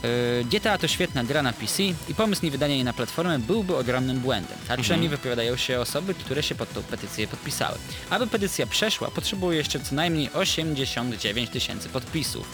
[0.03, 4.19] Yy, GTA to świetna gra na PC i pomysł niewydania jej na platformę byłby ogromnym
[4.19, 4.57] błędem.
[4.67, 7.77] Tak przynajmniej wypowiadają się osoby, które się pod tą petycję podpisały.
[8.09, 12.47] Aby petycja przeszła, potrzebuje jeszcze co najmniej 89 tysięcy podpisów.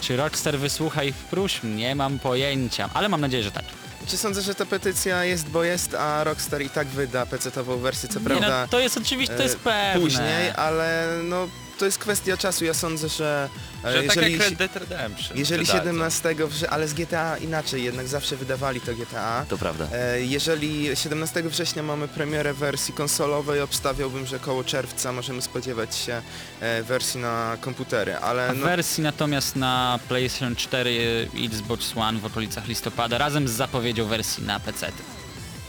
[0.00, 1.64] Czy Rockstar wysłucha ich próśb?
[1.64, 3.64] Nie mam pojęcia, ale mam nadzieję, że tak.
[4.06, 8.08] Czy sądzę, że ta petycja jest, bo jest, a Rockstar i tak wyda PC-ową wersję,
[8.08, 10.00] co Nie, prawda no, to jest oczywiście, to jest e, pewne.
[10.00, 12.64] później, ale no to jest kwestia czasu.
[12.64, 13.48] Ja sądzę, że,
[13.84, 15.38] e, Że tak jeżeli, jak Red Dead Redemption.
[15.38, 15.88] jeżeli czy Dalton.
[15.92, 19.46] 17 września, ale z GTA inaczej, jednak zawsze wydawali to GTA.
[19.48, 19.88] To prawda.
[19.92, 26.22] E, Jeżeli 17 września mamy premierę wersji konsolowej, obstawiałbym, że koło czerwca możemy spodziewać się
[26.60, 32.18] e, wersji na komputery, ale A no, wersji natomiast na PlayStation 4 i Xbox One
[32.18, 34.92] w okolicach listopada razem z zapowiedzią wersji na PC.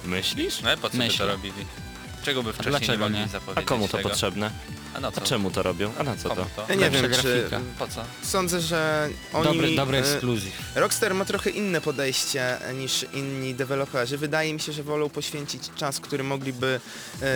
[0.05, 0.61] Myślisz?
[0.61, 1.25] No i po co by Myślę.
[1.25, 1.65] to robili?
[2.23, 3.25] Czego by wcześniej dlaczego nie mogli nie?
[3.25, 4.09] A zapowiedzieć komu to tego?
[4.09, 4.51] potrzebne?
[4.97, 5.21] A no A co?
[5.21, 5.91] czemu to robią?
[5.99, 6.61] A na co Komu to?
[6.67, 6.73] to?
[6.73, 7.39] ja nie lepsza wiem, czy...
[7.49, 7.59] grafika.
[7.79, 8.03] Po co?
[8.23, 9.43] Sądzę, że oni...
[9.43, 10.51] Dobry, dobry e, ekskluzyw.
[10.75, 14.17] Rockstar ma trochę inne podejście niż inni deweloperzy.
[14.17, 16.79] Wydaje mi się, że wolą poświęcić czas, który mogliby
[17.21, 17.27] e,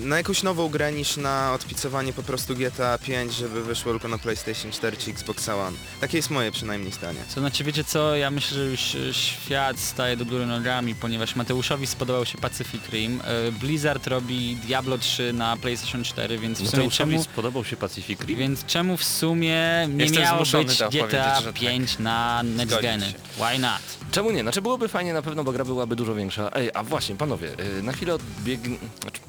[0.00, 4.18] na jakąś nową grę niż na odpicowanie po prostu GTA 5, żeby wyszło tylko na
[4.18, 5.76] PlayStation 4 czy Xbox One.
[6.00, 7.18] Takie jest moje przynajmniej zdanie.
[7.34, 11.36] To znaczy, wiecie co, ja myślę, że już e, świat staje do góry nogami, ponieważ
[11.36, 16.64] Mateuszowi spodobał się Pacific Rim, e, Blizzard robi Diablo 3 na PlayStation 4, więc w
[16.64, 18.38] No sumie czemu, spodobał się Pacific Rim?
[18.38, 21.54] więc czemu w sumie nie Jestem miało być to GTA tak.
[21.54, 23.12] 5 na next geny?
[23.36, 23.82] Why not?
[24.12, 24.42] Czemu nie?
[24.42, 26.50] Znaczy byłoby fajnie na pewno, bo gra byłaby dużo większa.
[26.54, 28.74] Ej, a właśnie, panowie, yy, na chwilę odbiegn...
[29.02, 29.20] Znaczy,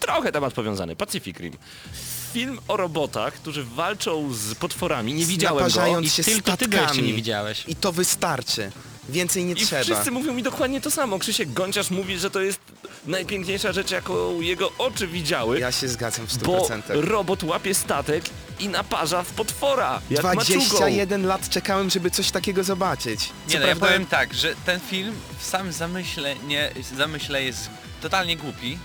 [0.00, 0.96] trochę temat powiązany.
[0.96, 1.52] Pacific Rim.
[2.32, 5.14] Film o robotach, którzy walczą z potworami.
[5.14, 6.00] Nie widziałem go.
[6.00, 7.64] I się tylko ty go jeszcze nie widziałeś.
[7.68, 8.70] I to wystarczy.
[9.08, 9.82] Więcej nie I trzeba.
[9.82, 11.18] wszyscy mówią mi dokładnie to samo.
[11.18, 12.60] Krzysiek Gonciarz mówi, że to jest
[13.06, 15.60] najpiękniejsza rzecz, jaką jego oczy widziały.
[15.60, 16.82] Ja się zgadzam w Bo 100%.
[16.88, 18.24] robot łapie statek
[18.60, 20.00] i naparza w potwora.
[20.10, 20.60] Jak maczugą.
[20.60, 23.20] 21 lat czekałem, żeby coś takiego zobaczyć.
[23.46, 27.70] Co Nie no, ja powiem tak, że ten film w samym zamyśle, nie, zamyśle jest
[28.02, 28.78] totalnie głupi,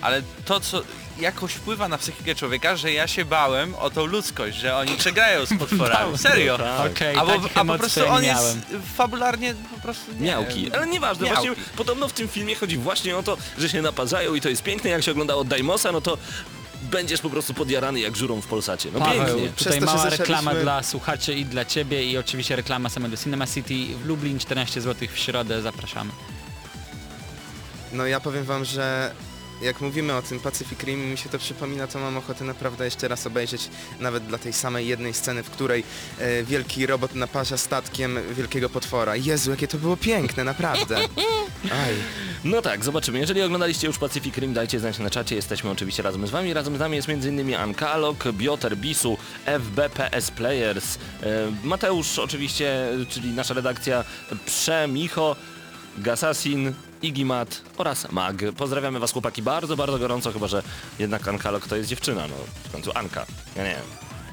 [0.00, 0.82] ale to co
[1.20, 5.46] jakoś wpływa na psychikę człowieka, że ja się bałem o tą ludzkość, że oni przegrają
[5.46, 6.18] z potworami.
[6.18, 6.58] Serio.
[6.58, 6.90] Tak.
[6.92, 8.82] Okej, A, bo, takich a po emocji prostu ja on jest miałem.
[8.96, 11.48] fabularnie po prostu nie Miałki, ale nieważne, Miałki.
[11.48, 14.62] właśnie podobno w tym filmie chodzi właśnie o to, że się naparzają i to jest
[14.62, 16.18] piękne, jak się oglądało Daimosa, no to
[16.82, 18.88] będziesz po prostu podjarany jak żurą w Polsacie.
[18.92, 19.48] No Paweł, pięknie.
[19.56, 23.16] Przez tutaj to, mała zaczęliśmy- reklama dla słuchaczy i dla ciebie i oczywiście reklama samego
[23.16, 26.10] Cinema City w Lublin 14 zł w środę, zapraszamy.
[27.92, 29.12] No ja powiem wam, że
[29.62, 33.08] jak mówimy o tym Pacific Rim, mi się to przypomina, to mam ochotę naprawdę jeszcze
[33.08, 33.68] raz obejrzeć,
[34.00, 35.84] nawet dla tej samej jednej sceny, w której
[36.18, 39.16] e, wielki robot naparza statkiem wielkiego potwora.
[39.16, 40.96] Jezu, jakie to było piękne, naprawdę.
[41.64, 41.94] Aj.
[42.44, 43.18] No tak, zobaczymy.
[43.18, 46.54] Jeżeli oglądaliście już Pacific Rim, dajcie znać na czacie, jesteśmy oczywiście razem z wami.
[46.54, 47.54] Razem z nami jest m.in.
[47.54, 51.28] Ankalog, Bioter, Bisu, FBPS Players, e,
[51.64, 54.04] Mateusz oczywiście, czyli nasza redakcja,
[54.46, 55.36] Przemicho,
[55.98, 58.36] Gasasin, Igimat oraz Mag.
[58.56, 60.62] Pozdrawiamy was chłopaki bardzo, bardzo gorąco, chyba że
[60.98, 62.34] jednak Ankalog to jest dziewczyna, no
[62.68, 63.26] w końcu Anka.
[63.56, 63.80] Ja nie wiem.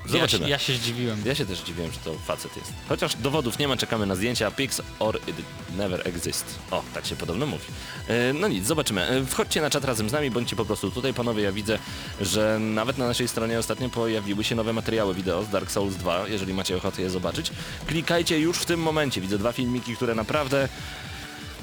[0.06, 0.46] Ja, Zobaczymy.
[0.46, 1.22] się- ja się zdziwiłem.
[1.26, 2.74] Ja się też dziwiłem, że to facet jest.
[2.90, 5.36] Chociaż dowodów nie ma, czekamy na zdjęcia Pics or it
[5.78, 6.46] never exist.
[6.72, 7.64] O, tak się podobno mówi.
[8.08, 9.02] E, No nic, zobaczymy.
[9.10, 11.44] E, Wchodźcie na czat razem z nami, bądźcie po prostu tutaj, panowie.
[11.44, 11.80] Ja widzę,
[12.22, 16.28] że nawet na naszej stronie ostatnio pojawiły się nowe materiały wideo z Dark Souls 2,
[16.28, 17.52] jeżeli macie ochotę je zobaczyć.
[17.88, 19.22] Klikajcie już w tym momencie.
[19.22, 20.70] Widzę dwa filmiki, które naprawdę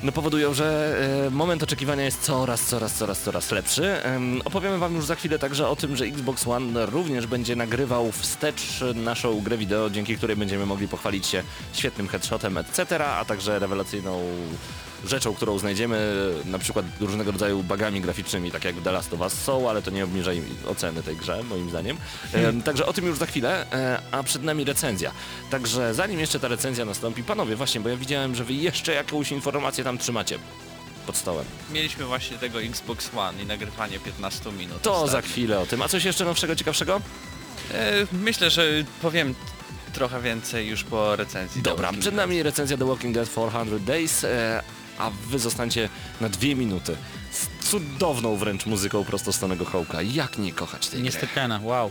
[0.03, 4.03] no powodują, że e, moment oczekiwania jest coraz, coraz, coraz, coraz lepszy.
[4.03, 8.13] Em, opowiemy wam już za chwilę także o tym, że Xbox One również będzie nagrywał
[8.13, 13.59] wstecz naszą grę wideo, dzięki której będziemy mogli pochwalić się świetnym headshotem, etc., a także
[13.59, 14.23] rewelacyjną
[15.07, 19.21] rzeczą, którą znajdziemy, na przykład różnego rodzaju bagami graficznymi, tak jak w The Last of
[19.21, 21.97] Us są, ale to nie obniża im oceny tej grze, moim zdaniem.
[22.33, 25.13] Em, Także o tym już za chwilę, e, a przed nami recenzja.
[25.51, 29.33] Także zanim jeszcze ta recenzja nastąpi, panowie, właśnie, bo ja widziałem, że wy jeszcze jakąś
[29.33, 30.39] informację tam trzymacie
[31.07, 31.45] pod stołem.
[31.73, 34.83] Mieliśmy właśnie tego Xbox One i nagrywanie 15 minut.
[34.83, 35.31] To za ostatnio.
[35.31, 35.83] chwilę o tym.
[35.83, 37.01] A coś jeszcze nowszego, ciekawszego?
[37.75, 38.67] E, myślę, że
[39.03, 39.35] powiem
[39.93, 41.63] trochę więcej już po recenzji.
[41.63, 44.63] Dobra, przed nami recenzja The Walking Dead 400 Days, e,
[44.99, 45.89] a wy zostańcie
[46.21, 46.97] na dwie minuty
[47.33, 50.03] z cudowną wręcz muzyką prosto z Hołka.
[50.03, 51.05] Jak nie kochać tej gry?
[51.05, 51.91] Niestety, wow.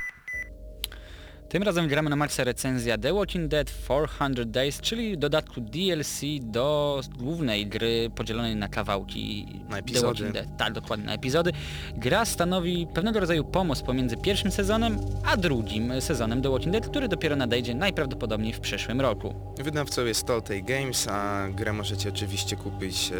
[1.51, 7.01] Tym razem gramy na maksa recenzja The Walking Dead 400 Days, czyli dodatku DLC do
[7.19, 10.07] głównej gry podzielonej na kawałki Na The epizody.
[10.07, 10.57] Walking Dead.
[10.57, 11.51] Tak, dokładnie, na epizody.
[11.95, 17.07] Gra stanowi pewnego rodzaju pomost pomiędzy pierwszym sezonem a drugim sezonem The Walking Dead, który
[17.07, 19.33] dopiero nadejdzie najprawdopodobniej w przyszłym roku.
[19.57, 23.15] Wydawcą jest Telltale Games, a grę możecie oczywiście kupić e,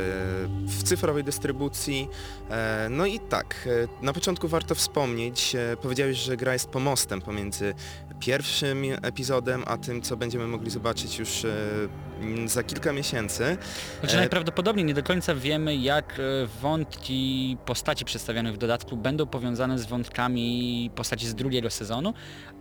[0.68, 2.08] w cyfrowej dystrybucji.
[2.50, 3.68] E, No i tak,
[4.02, 7.74] e, na początku warto wspomnieć, powiedziałeś, że gra jest pomostem pomiędzy
[8.22, 13.58] pierwszym epizodem, a tym, co będziemy mogli zobaczyć już e, za kilka miesięcy.
[14.00, 19.26] Znaczy E, najprawdopodobniej nie do końca wiemy, jak e, wątki postaci przedstawionych w dodatku będą
[19.26, 22.14] powiązane z wątkami postaci z drugiego sezonu,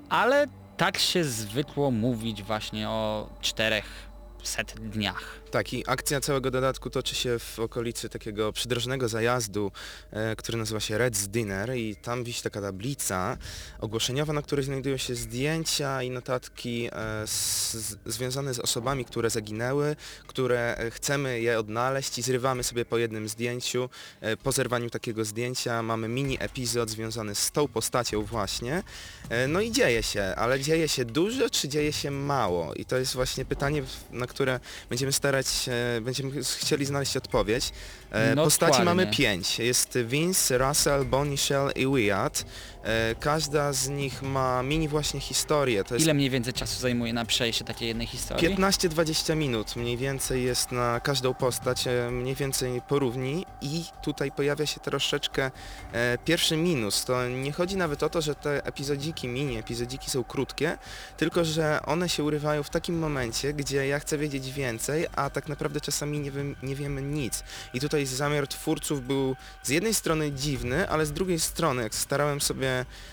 [0.08, 0.46] ale
[0.76, 4.10] tak się zwykło mówić właśnie o czterech
[4.42, 5.40] set dniach.
[5.50, 9.72] Tak, i akcja całego dodatku toczy się w okolicy takiego przydrożnego zajazdu,
[10.10, 13.36] e, który nazywa się Red's Dinner i tam wisi taka tablica
[13.80, 19.96] ogłoszeniowa, na której znajdują się zdjęcia i notatki e, z, związane z osobami, które zaginęły,
[20.26, 23.90] które e, chcemy je odnaleźć i zrywamy sobie po jednym zdjęciu.
[24.20, 28.82] E, po zerwaniu takiego zdjęcia mamy mini epizod związany z tą postacią właśnie.
[29.28, 32.74] E, no i dzieje się, ale dzieje się dużo, czy dzieje się mało?
[32.74, 35.72] I to jest właśnie pytanie, na które będziemy starać się,
[36.02, 37.72] będziemy ch- chcieli znaleźć odpowiedź.
[38.10, 39.58] E, No Postaci mamy pięć.
[39.58, 42.44] Jest Vince, Russell, Bonnie, Shell i Wyatt.
[42.82, 45.84] E, Każda z nich ma mini właśnie historię.
[45.84, 48.56] To jest Ile mniej więcej czasu zajmuje na przejście takiej jednej historii?
[48.56, 54.66] 15-20 minut mniej więcej jest na każdą postać, e, mniej więcej porówni i tutaj pojawia
[54.66, 55.50] się troszeczkę
[55.92, 57.04] e, pierwszy minus.
[57.04, 60.78] To nie chodzi nawet o to, że te epizodziki, mini epizodziki są krótkie,
[61.16, 65.48] tylko że one się urywają w takim momencie, gdzie ja chcę wiedzieć więcej, a tak
[65.48, 67.44] naprawdę czasami nie, wiem, nie wiemy nic.
[67.74, 72.40] I tutaj zamiar twórców był z jednej strony dziwny, ale z drugiej strony, jak starałem
[72.40, 72.69] sobie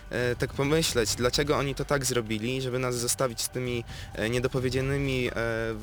[0.09, 3.83] e, tak pomyśleć, dlaczego oni to tak zrobili, żeby nas zostawić z tymi
[4.15, 5.31] e, niedopowiedzianymi e,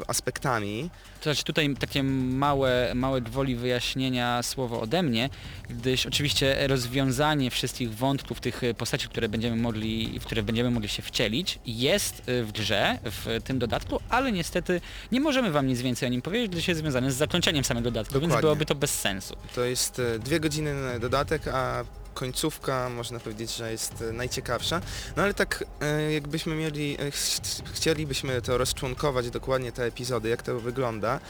[0.06, 0.90] aspektami.
[1.18, 5.30] To znaczy tutaj takie małe, małe gwoli wyjaśnienia słowo ode mnie,
[5.68, 10.88] gdyż oczywiście rozwiązanie wszystkich wątków tych e, postaci, które będziemy mogli, w które będziemy mogli
[10.88, 14.80] się wcielić, jest e, w grze, w tym dodatku, ale niestety
[15.12, 18.12] nie możemy wam nic więcej o nim powiedzieć, gdyż jest związane z zakończeniem samego dodatku,
[18.14, 18.42] więc Dokładnie.
[18.42, 19.36] byłoby to bez sensu.
[19.54, 21.84] To jest e, dwie godziny dodatek, a
[22.14, 24.80] końcówka można powiedzieć, że jest e, najciekawsza.
[25.16, 30.42] No ale tak e, jakbyśmy mieli, e, ch- chcielibyśmy to rozczłonkować dokładnie te epizody, jak
[30.42, 31.20] to wygląda.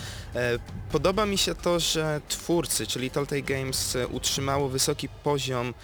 [0.92, 5.74] Podoba mi się to, że twórcy, czyli Telltale Games utrzymało wysoki poziom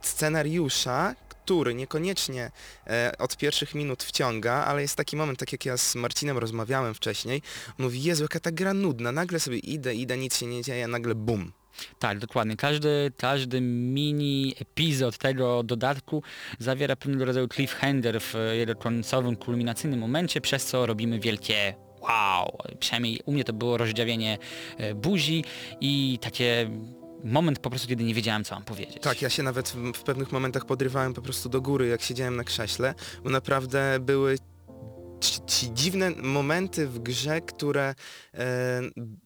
[0.00, 2.50] scenariusza, który niekoniecznie
[2.86, 6.94] e, od pierwszych minut wciąga, ale jest taki moment, tak jak ja z Marcinem rozmawiałem
[6.94, 7.42] wcześniej,
[7.78, 11.14] mówi, Jezu, jaka ta gra nudna, nagle sobie idę, idę, nic się nie dzieje, nagle
[11.14, 11.52] bum.
[11.98, 12.56] Tak, dokładnie.
[12.56, 16.22] Każdy, każdy mini epizod tego dodatku
[16.58, 22.58] zawiera pewnego rodzaju cliffhanger w jego końcowym, kulminacyjnym momencie, przez co robimy wielkie wow.
[22.80, 24.38] Przynajmniej u mnie to było rozdziawienie
[24.76, 25.44] e, buzi
[25.80, 26.70] i takie
[27.24, 29.02] moment po prostu, kiedy nie wiedziałem, co mam powiedzieć.
[29.02, 32.36] Tak, ja się nawet w, w pewnych momentach podrywałem po prostu do góry, jak siedziałem
[32.36, 34.38] na krześle, bo naprawdę były
[35.20, 37.94] ci, ci dziwne momenty w grze, które
[38.34, 38.80] e,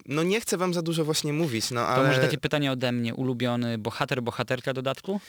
[0.07, 2.93] no nie chcę wam za dużo właśnie mówić, no To ale może takie pytanie ode
[2.93, 5.21] mnie, ulubiony bohater, bohaterka dodatku?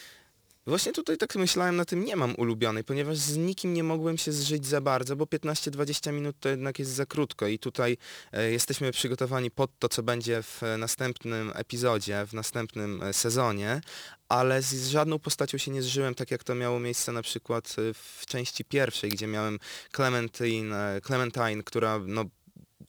[0.68, 4.32] Właśnie tutaj tak myślałem na tym, nie mam ulubionej, ponieważ z nikim nie mogłem się
[4.32, 7.98] zżyć za bardzo, bo 15-20 minut to jednak jest za krótko i tutaj
[8.32, 13.82] e, jesteśmy przygotowani pod to, co będzie w następnym epizodzie, w następnym e, sezonie,
[14.30, 17.76] ale z, z żadną postacią się nie zżyłem, tak jak to miało miejsce na przykład
[17.78, 19.60] e, w części pierwszej, gdzie miałem
[19.96, 22.26] Clementine, e, Clementine która no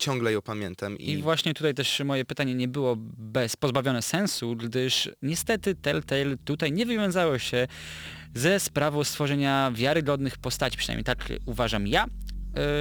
[0.02, 4.56] ciągle ją pamiętam i, I właśnie tutaj też moje pytanie nie było bez pozbawione sensu,
[4.56, 7.66] gdyż niestety Telltale tutaj nie wywiązało się
[8.34, 12.06] ze sprawą stworzenia wiarygodnych postaci, przynajmniej tak uważam ja.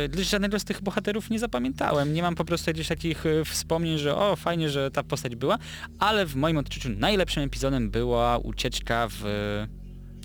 [0.03, 2.13] Yy, Gdyż żadnego z tych bohaterów nie zapamiętałem.
[2.13, 5.57] Nie mam po prostu jakichś takich yy, wspomnień, że o, fajnie, że ta postać była,
[5.99, 9.23] ale w moim odczuciu najlepszym epizodem była ucieczka w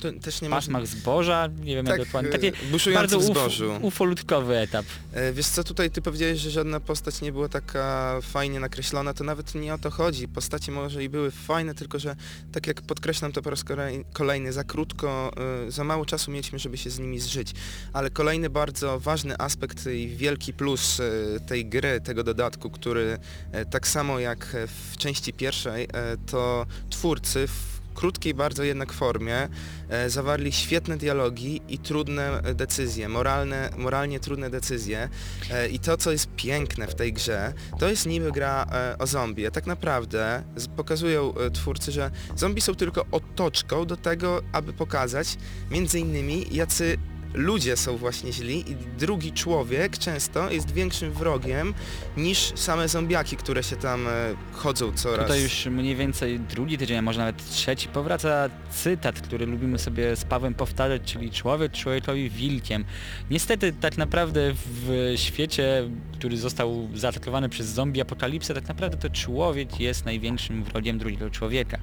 [0.00, 0.48] to też nie
[0.85, 2.30] zboża, nie wiem jak Tak, dokładnie.
[2.30, 2.52] e, Taki
[2.94, 3.72] bardzo w uf- zbożu.
[3.82, 4.87] ufolutkowy etap.
[5.12, 9.24] E, Wiesz co, tutaj ty powiedziałeś, że żadna postać nie była taka fajnie nakreślona, to
[9.24, 10.28] nawet nie o to chodzi.
[10.28, 12.16] Postacie może i były fajne, tylko że
[12.52, 15.32] tak jak podkreślam to po raz kolej- kolejny, za krótko,
[15.66, 17.52] e, za mało czasu mieliśmy, żeby się z nimi zżyć.
[17.92, 21.00] Ale kolejny bardzo ważny aspekt i wielki plus
[21.48, 23.18] tej gry, tego dodatku, który
[23.70, 24.56] tak samo jak
[24.92, 25.88] w części pierwszej,
[26.26, 29.48] to twórcy w krótkiej bardzo jednak formie
[29.88, 35.09] e, zawarli świetne dialogi i trudne decyzje, moralne, moralnie trudne decyzje.
[35.50, 39.06] E, I to, co jest piękne w tej grze, to jest niby gra e, o
[39.06, 40.42] zombie, a tak naprawdę
[40.76, 45.37] pokazują twórcy, że zombie są tylko otoczką do tego, aby pokazać
[45.70, 46.98] między innymi jacy
[47.37, 51.75] ludzie są właśnie źli i drugi człowiek często jest większym wrogiem
[52.16, 54.11] niż same zombiaki, które się tam e,
[54.53, 55.27] chodzą coraz...
[55.27, 60.16] Tutaj już mniej więcej drugi tydzień, a może nawet trzeci, powraca cytat, który lubimy sobie
[60.16, 62.85] z Pawłem powtarzać, czyli człowiek człowiekowi wilkiem.
[63.31, 69.81] Niestety tak naprawdę w świecie, który został zaatakowany przez zombie apokalipsę, tak naprawdę to człowiek
[69.81, 71.79] jest największym wrogiem drugiego człowieka.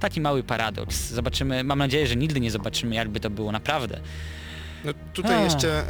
[0.00, 1.10] Taki mały paradoks.
[1.10, 4.00] Zobaczymy, mam nadzieję, że nigdy nie zobaczymy jakby to było naprawdę.
[4.84, 5.40] No, tutaj A.
[5.40, 5.84] jeszcze e,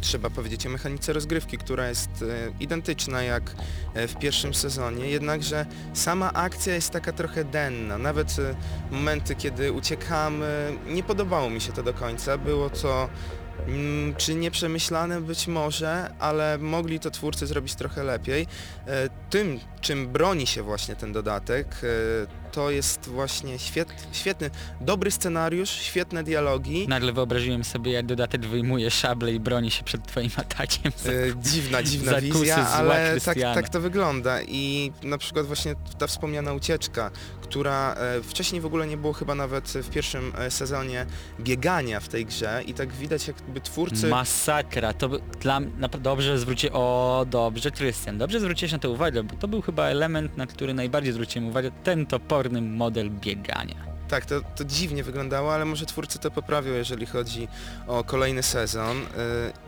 [0.00, 3.54] trzeba powiedzieć o mechanice rozgrywki, która jest e, identyczna jak
[3.94, 7.98] e, w pierwszym sezonie, jednakże sama akcja jest taka trochę denna.
[7.98, 8.36] Nawet
[8.90, 12.38] momenty, kiedy uciekamy, nie podobało mi się to do końca.
[12.38, 13.08] Było to
[13.66, 18.46] mm, czy nieprzemyślane być może, ale mogli to twórcy zrobić trochę lepiej.
[19.30, 21.76] Tym, czym broni się właśnie ten dodatek,
[22.56, 26.88] to jest właśnie świet, świetny, dobry scenariusz, świetne dialogi.
[26.88, 30.92] Nagle wyobraziłem sobie, jak dodatek wyjmuje szable i broni się przed twoim atakiem.
[31.06, 36.52] E, dziwna, dziwna wizja, ale tak, tak to wygląda i na przykład właśnie ta wspomniana
[36.52, 37.10] ucieczka,
[37.42, 41.06] która e, wcześniej w ogóle nie było chyba nawet w pierwszym e, sezonie
[41.40, 44.08] biegania w tej grze i tak widać jakby twórcy...
[44.08, 45.08] Masakra, to
[45.40, 45.60] dla
[46.00, 50.36] dobrze zwróci o dobrze Krystian, dobrze zwróciłeś na to uwagę, bo to był chyba element,
[50.36, 52.06] na który najbardziej zwróciłem uwagę, ten
[52.48, 53.74] toporny model biegania.
[54.08, 57.48] Tak, to, to dziwnie wyglądało, ale może twórcy to poprawią, jeżeli chodzi
[57.86, 59.02] o kolejny sezon e,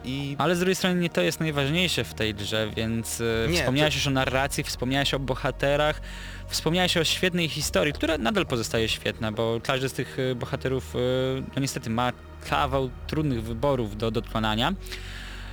[0.04, 3.58] i Ale z drugiej strony nie to jest najważniejsze w tej grze, więc e, Nie,
[3.58, 6.00] wspomniałeś już o narracji, wspomniałeś o bohaterach,
[6.48, 10.98] wspomniałeś o świetnej historii, która nadal pozostaje świetna, bo każdy z tych e, bohaterów e,
[11.56, 12.12] no niestety ma
[12.50, 14.72] kawał trudnych wyborów do dokonania.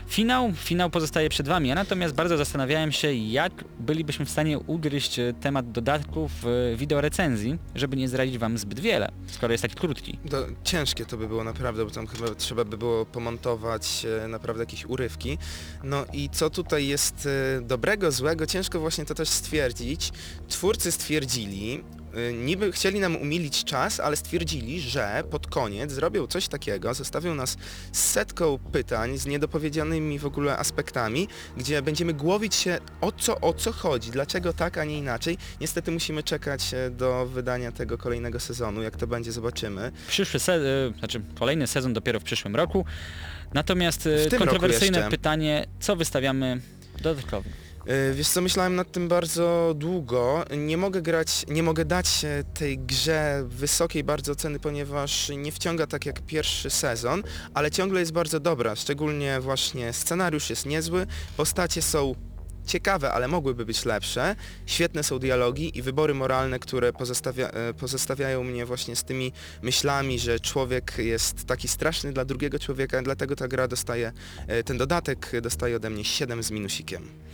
[0.08, 5.20] Finał, finał pozostaje przed Wami, ja natomiast bardzo zastanawiałem się, jak bylibyśmy w stanie ugryźć
[5.20, 9.76] e, temat dodatków w wideo recenzji, żeby nie zdradzić Wam zbyt wiele, skoro jest taki
[9.76, 10.20] krótki.
[10.30, 14.64] To ciężkie to by było naprawdę, bo tam chyba trzeba by było pomontować e, naprawdę
[14.64, 15.38] jakieś urywki.
[15.84, 20.12] No i co tutaj jest e, dobrego, złego, ciężko właśnie to też stwierdzić.
[20.48, 26.48] Twórcy stwierdzili, e, niby chcieli nam umilić czas, ale stwierdzili, że pod koniec zrobią coś
[26.48, 27.58] takiego, zostawią nas
[27.92, 33.54] z setką pytań, z niedopowiedzianymi w ogóle aspektami, gdzie będziemy głowić się o co, o
[33.54, 35.38] co chodzi, dlaczego tak, a nie inaczej.
[35.62, 39.92] Niestety musimy czekać e, do wydania tego kolejnego sezonu, jak to będzie zobaczymy.
[40.08, 42.86] Przyszły se- e, znaczy kolejny sezon dopiero w przyszłym roku.
[43.54, 46.62] Natomiast e, kontrowersyjne pytanie, co wystawiamy
[47.02, 47.50] dodatkowo?
[47.86, 50.46] E, Wiesz co, myślałem nad tym bardzo długo.
[50.58, 55.88] Nie mogę grać, nie mogę dać e, tej grze wysokiej bardzo oceny, ponieważ nie wciąga
[55.88, 58.76] tak jak pierwszy sezon, ale ciągle jest bardzo dobra.
[58.76, 61.08] Szczególnie właśnie scenariusz jest niezły,
[61.38, 62.16] postacie są
[62.66, 64.36] ciekawe, ale mogłyby być lepsze.
[64.66, 69.32] Świetne są dialogi i wybory moralne, które pozostawia, e, pozostawiają mnie właśnie z tymi
[69.62, 74.12] myślami, że człowiek jest taki straszny dla drugiego człowieka, dlatego ta gra dostaje,
[74.66, 77.25] ten dodatek dostaje ode mnie 7 z minusikiem.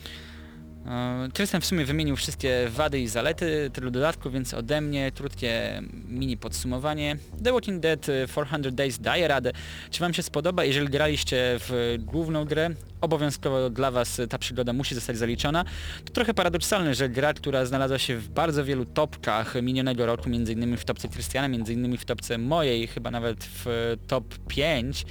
[0.86, 5.82] E, Krystian w sumie wymienił wszystkie wady i zalety tego dodatku, więc ode mnie krótkie
[6.07, 7.17] mini podsumowanie.
[7.43, 9.51] The Walking Dead e, 400 Days daje radę.
[9.89, 10.63] Czy Wam się spodoba?
[10.63, 12.69] Jeżeli graliście w główną grę,
[13.01, 15.65] obowiązkowo dla Was ta przygoda musi zostać zaliczona.
[16.05, 20.77] To trochę paradoksalne, że gra, która znalazła się w bardzo wielu topkach minionego roku, innymi
[20.77, 21.07] w topce
[21.49, 23.71] między innymi w topce mojej, chyba nawet w e,
[24.07, 25.05] top 5,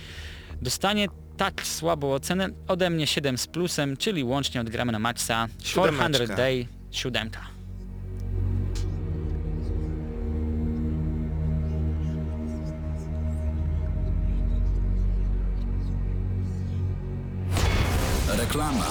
[0.62, 1.08] dostanie
[1.40, 6.36] tak słabą ocenę ode mnie 7 z plusem, czyli łącznie odgramy na maksa 400 Siódemeczka.
[6.36, 7.30] Day 7.
[18.38, 18.86] Reklama.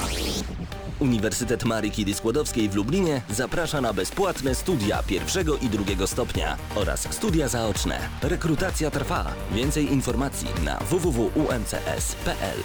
[1.00, 7.14] Uniwersytet Marii Curie Skłodowskiej w Lublinie zaprasza na bezpłatne studia pierwszego i drugiego stopnia oraz
[7.14, 8.00] studia zaoczne.
[8.22, 9.32] Rekrutacja trwa.
[9.52, 12.58] Więcej informacji na www.umcs.pl.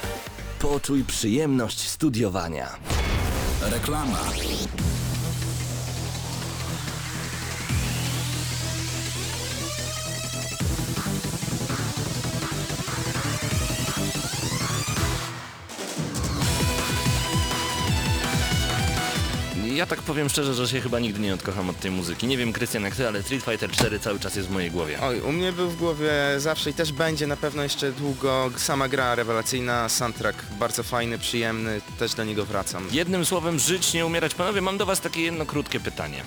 [0.59, 2.68] Poczuj przyjemność studiowania.
[3.62, 4.18] Reklama.
[19.85, 22.26] Ja tak powiem szczerze, że się chyba nigdy nie odkocham od tej muzyki.
[22.26, 24.99] Nie wiem, Krystian jak ty, ale Street Fighter 4 cały czas jest w mojej głowie.
[25.03, 28.51] Oj, u mnie był w głowie zawsze i też będzie na pewno jeszcze długo.
[28.57, 32.89] Sama gra rewelacyjna, soundtrack bardzo fajny, przyjemny, też do niego wracam.
[32.93, 34.35] Jednym słowem, żyć, nie umierać.
[34.35, 36.24] Panowie, mam do was takie jedno krótkie pytanie.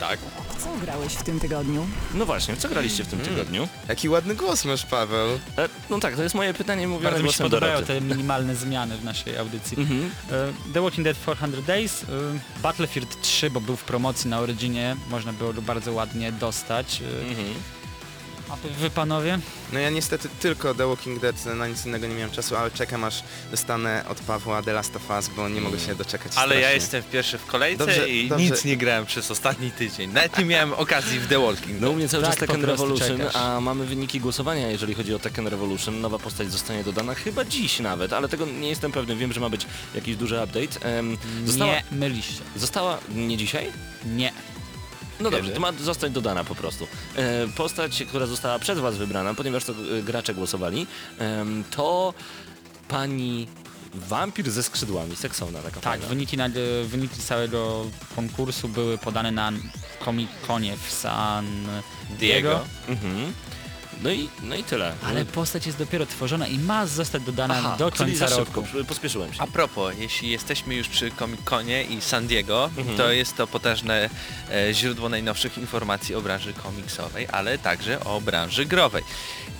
[0.00, 0.18] Tak.
[0.64, 1.86] Co grałeś w tym tygodniu?
[2.14, 3.68] No właśnie, w co graliście w tym tygodniu?
[3.88, 5.28] Jaki ładny głos masz, Paweł.
[5.58, 7.94] E, no tak, to jest moje pytanie mówione Bardzo mi się głosem podobają Doroty.
[7.94, 9.80] te minimalne zmiany w naszej audycji.
[9.80, 10.10] Mhm.
[10.30, 12.06] E, The Walking Dead 400 Days, e,
[12.62, 17.02] Battlefield 3, bo był w promocji na Originie, można było go bardzo ładnie dostać.
[17.02, 17.46] E, Mhm.
[18.52, 19.38] A wy panowie?
[19.72, 23.04] No ja niestety tylko The Walking Dead, na nic innego nie miałem czasu, ale czekam
[23.04, 26.60] aż dostanę od Pawła The Last of Us, bo nie mogę się doczekać Ale ja
[26.60, 26.74] strasznie.
[26.74, 28.44] jestem pierwszy w kolejce Dobrze, i dobrze.
[28.44, 30.12] nic nie grałem przez ostatni tydzień.
[30.12, 32.62] Nawet nie miałem okazji w The Walking No u mnie cały Tak, czas po Tekken
[32.62, 33.36] prostu Revolution, czekasz.
[33.36, 36.00] a mamy wyniki głosowania, jeżeli chodzi o Tekken Revolution.
[36.00, 39.16] Nowa postać zostanie dodana chyba dziś nawet, ale tego nie jestem pewny.
[39.16, 40.86] Wiem, że ma być jakiś duży update.
[40.98, 42.42] Em, została, Nie myliście.
[42.56, 43.66] została nie dzisiaj?
[44.06, 44.32] Nie.
[45.20, 46.86] No dobrze, to ma zostać dodana po prostu.
[47.16, 50.86] E, postać, która została przez Was wybrana, ponieważ to e, gracze głosowali,
[51.18, 52.14] em, to
[52.88, 53.46] pani
[53.94, 56.06] wampir ze skrzydłami, seksowna taka Tak, fajna.
[56.06, 56.48] wyniki, na,
[56.84, 57.86] wyniki całego
[58.16, 59.52] konkursu były podane na
[60.04, 61.46] Comic-Conie w San
[62.18, 62.18] Diego.
[62.18, 62.60] Diego.
[62.88, 63.32] Mhm.
[64.02, 64.94] No i, no i tyle.
[65.06, 68.44] Ale postać jest dopiero tworzona i ma zostać dodana Aha, do czyli końca za roku.
[68.46, 69.42] szybko, przy- pospieszyłem się.
[69.42, 72.96] A propos, jeśli jesteśmy już przy Comic-Conie i San Diego, Mhm.
[72.96, 74.10] to jest to potężne
[74.50, 79.02] e, źródło najnowszych informacji o branży komiksowej, ale także o branży growej.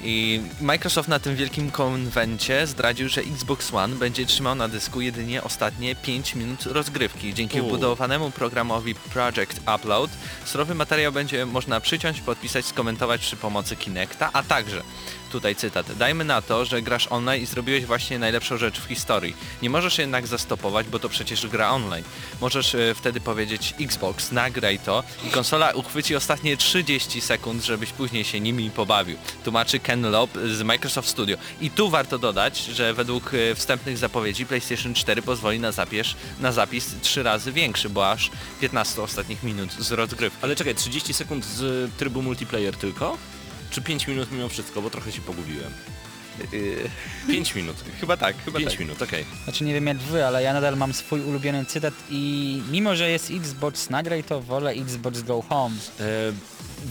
[0.05, 5.43] I Microsoft na tym wielkim konwencie zdradził, że Xbox One będzie trzymał na dysku jedynie
[5.43, 7.35] ostatnie 5 minut rozgrywki.
[7.35, 7.67] Dzięki U.
[7.67, 10.11] wbudowanemu programowi Project Upload
[10.45, 14.83] surowy materiał będzie można przyciąć, podpisać, skomentować przy pomocy Kinecta, a także
[15.33, 15.93] Tutaj cytat.
[15.93, 19.37] Dajmy na to, że grasz online i zrobiłeś właśnie najlepszą rzecz w historii.
[19.63, 22.05] Nie możesz jednak zastopować, bo to przecież gra online.
[22.41, 28.25] Możesz e, wtedy powiedzieć Xbox, nagraj to i konsola uchwyci ostatnie 30 sekund, żebyś później
[28.25, 29.17] się nimi pobawił.
[29.45, 31.37] Tłumaczy Ken Loeb z Microsoft Studio.
[31.61, 36.53] I tu warto dodać, że według e, wstępnych zapowiedzi PlayStation 4 pozwoli na, zapis, na
[36.53, 38.31] zapis 3 razy większy, bo aż
[38.61, 40.39] 15 ostatnich minut z rozgrywki.
[40.43, 43.19] Ale czekaj, 30 sekund z trybu multiplayer tylko?
[43.73, 45.73] Czy 5 minut mimo wszystko, bo trochę się pogubiłem.
[47.29, 47.77] 5 minut.
[48.01, 48.81] Chyba tak, chyba 5 tak.
[48.81, 49.25] minut, okej.
[49.45, 53.11] Znaczy nie wiem jak wy, ale ja nadal mam swój ulubiony cytat i mimo, że
[53.11, 55.77] jest Xbox nagraj to, wolę Xbox go home.
[56.01, 56.33] E,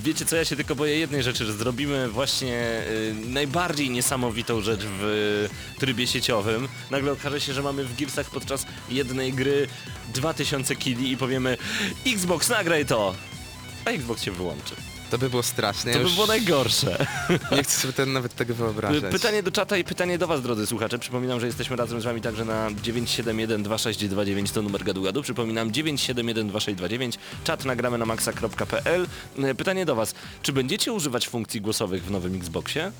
[0.04, 4.82] Wiecie co, ja się tylko boję jednej rzeczy, że zrobimy właśnie e, najbardziej niesamowitą rzecz
[4.84, 6.68] w trybie sieciowym.
[6.92, 9.68] Nagle okaże się, że mamy w Gearsach podczas jednej gry
[10.14, 11.58] 2000 kili i powiemy
[12.08, 13.16] Xbox nagraj to!
[13.86, 14.76] A Xbox się wyłączy.
[15.12, 15.92] To by było straszne.
[15.92, 17.08] To ja by już było najgorsze.
[17.58, 19.12] nie chcę sobie ten, nawet tego wyobrażać.
[19.12, 21.00] Pytanie do czata i pytanie do Was, drodzy słuchacze.
[21.00, 25.22] Przypominam, że jesteśmy razem z Wami także na 9712629 to numer gadu gadu.
[25.24, 29.08] Przypominam 9712629, czat nagramy na maxa.pl.
[29.58, 32.92] Pytanie do Was, czy będziecie używać funkcji głosowych w nowym Xboxie?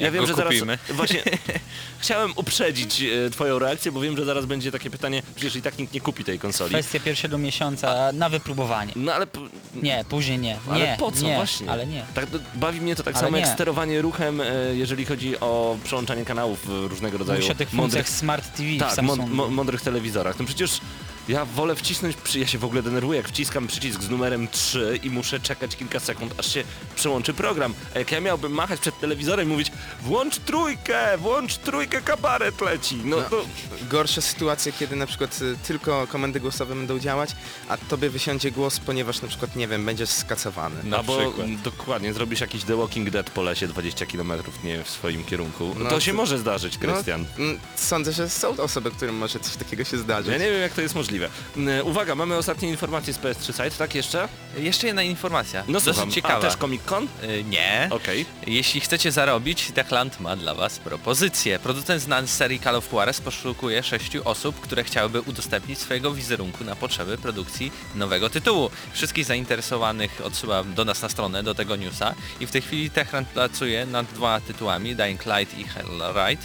[0.00, 0.78] Ja wiem, go że zaraz kupimy.
[0.88, 1.22] właśnie
[2.00, 5.78] chciałem uprzedzić e, twoją reakcję, bo wiem, że zaraz będzie takie pytanie, przecież i tak
[5.78, 6.70] nikt nie kupi tej konsoli.
[6.74, 8.92] Kwestia pierwszego miesiąca na wypróbowanie.
[8.96, 9.40] No ale p-
[9.74, 10.56] Nie, później nie.
[10.70, 11.70] Ale nie, po co nie, właśnie?
[11.70, 12.04] Ale nie.
[12.14, 13.54] Tak, bawi mnie to tak Ale samo jak nie.
[13.54, 14.44] sterowanie ruchem, e,
[14.74, 18.78] jeżeli chodzi o przełączanie kanałów w różnego rodzaju Mówisz o tych mądrych Smart TV w
[18.78, 19.22] tak, Samsungu.
[19.22, 20.38] mąd- mo- mądrych telewizorach.
[20.38, 20.80] No przecież
[21.28, 25.00] ja wolę wcisnąć, przy- ja się w ogóle denerwuję, jak wciskam przycisk z numerem 3
[25.02, 26.64] i muszę czekać kilka sekund, aż się
[26.96, 27.74] przełączy program.
[27.94, 29.72] A jak ja miałbym machać przed telewizorem i mówić
[30.02, 32.96] włącz trójkę, włącz trójkę, kabaret leci.
[33.04, 33.22] No, No.
[33.22, 33.44] to
[33.90, 37.30] Gorsza sytuacja, kiedy na przykład y, tylko komendy głosowe będą działać,
[37.68, 40.84] a tobie wysiądzie głos, ponieważ na przykład, nie wiem, będziesz skacowany.
[40.84, 41.46] Na albo przykład.
[41.64, 44.32] dokładnie, zrobisz jakiś The Walking Dead po lesie 20 km
[44.64, 45.74] nie w swoim kierunku.
[45.78, 47.24] No, No to się to- może zdarzyć, Krystian.
[47.38, 47.44] No,
[47.76, 50.32] sądzę, że są osoby, którym może coś takiego się zdarzyć.
[50.32, 51.17] Ja nie wiem jak to jest możliwe.
[51.56, 54.28] Mm, Uwaga, mamy ostatnie informacje z PS3 Site, tak jeszcze?
[54.56, 56.00] Jeszcze jedna informacja, No słucham.
[56.00, 56.34] dosyć ciekawa.
[56.38, 57.04] A też Comic Con?
[57.22, 57.88] Y, Nie.
[57.92, 58.26] Okej.
[58.46, 61.58] Jeśli chcecie zarobić, Techland ma dla Was propozycję.
[61.58, 66.64] Producent znany z serii Call of Juarez poszukuje sześciu osób, które chciałyby udostępnić swojego wizerunku
[66.64, 68.70] na potrzeby produkcji nowego tytułu.
[68.92, 73.28] Wszystkich zainteresowanych odsyłam do nas na stronę, do tego newsa i w tej chwili Techland
[73.28, 76.42] pracuje nad dwoma tytułami, Dying Light i Hellride.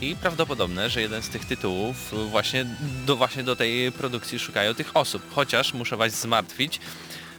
[0.00, 1.96] I prawdopodobne, że jeden z tych tytułów
[2.30, 2.66] właśnie
[3.06, 5.22] do, właśnie do tej produkcji szukają tych osób.
[5.34, 6.80] Chociaż muszę Was zmartwić,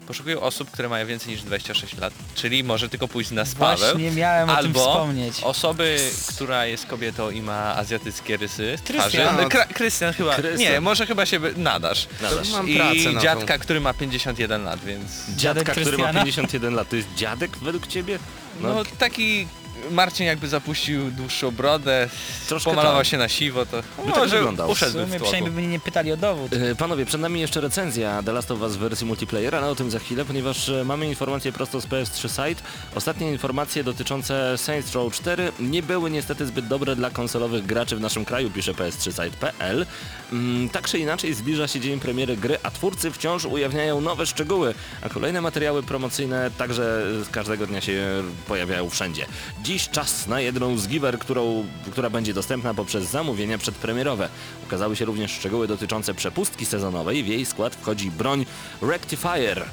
[0.07, 3.77] poszukują osób, które mają więcej niż 26 lat, czyli może tylko pójść na spawę.
[3.91, 5.39] Właśnie miałem o tym Albo wspomnieć.
[5.43, 5.97] osoby,
[6.35, 8.75] która jest kobietą i ma azjatyckie rysy.
[8.85, 9.35] Krystian.
[9.37, 10.71] No, Kra- Krystian chyba, Krystian.
[10.73, 12.07] nie, może chyba się by- nadasz.
[12.21, 12.49] Nadasz.
[12.51, 15.29] Mam I pracę na dziadka, który ma 51 lat, więc...
[15.37, 16.19] Dziadka, który ma Krystiana?
[16.25, 18.19] 51 lat, to jest dziadek według ciebie?
[18.61, 19.47] No, taki
[19.91, 22.09] Marcin jakby zapuścił dłuższą brodę,
[22.47, 23.07] Troszkę pomalował tak.
[23.07, 24.67] się na siwo, to tak może wyglądał.
[24.67, 25.23] W uszedłby w sumie tłoku.
[25.25, 26.53] przynajmniej by mnie nie pytali o dowód.
[26.53, 29.75] E, Panowie, przed nami jeszcze recenzja The Last of Us w wersji multiplayer, ale o
[29.75, 32.61] tym za chwilę, ponieważ e, mamy informacje prosto z PS3 site.
[32.95, 37.99] Ostatnie informacje dotyczące Saints Row 4 nie były niestety zbyt dobre dla konsolowych graczy w
[38.01, 39.85] naszym kraju, pisze PS3 site.pl.
[40.33, 44.73] Mm, tak czy inaczej zbliża się dzień premiery gry, a twórcy wciąż ujawniają nowe szczegóły,
[45.01, 49.25] a kolejne materiały promocyjne także z każdego dnia się pojawiają wszędzie.
[49.65, 54.29] Dziś czas na jedną z giver, którą, która będzie dostępna poprzez zamówienia przedpremierowe.
[54.63, 57.23] Ukazały się również szczegóły dotyczące przepustki sezonowej.
[57.23, 58.45] W jej skład wchodzi broń
[58.81, 59.65] Rectifier.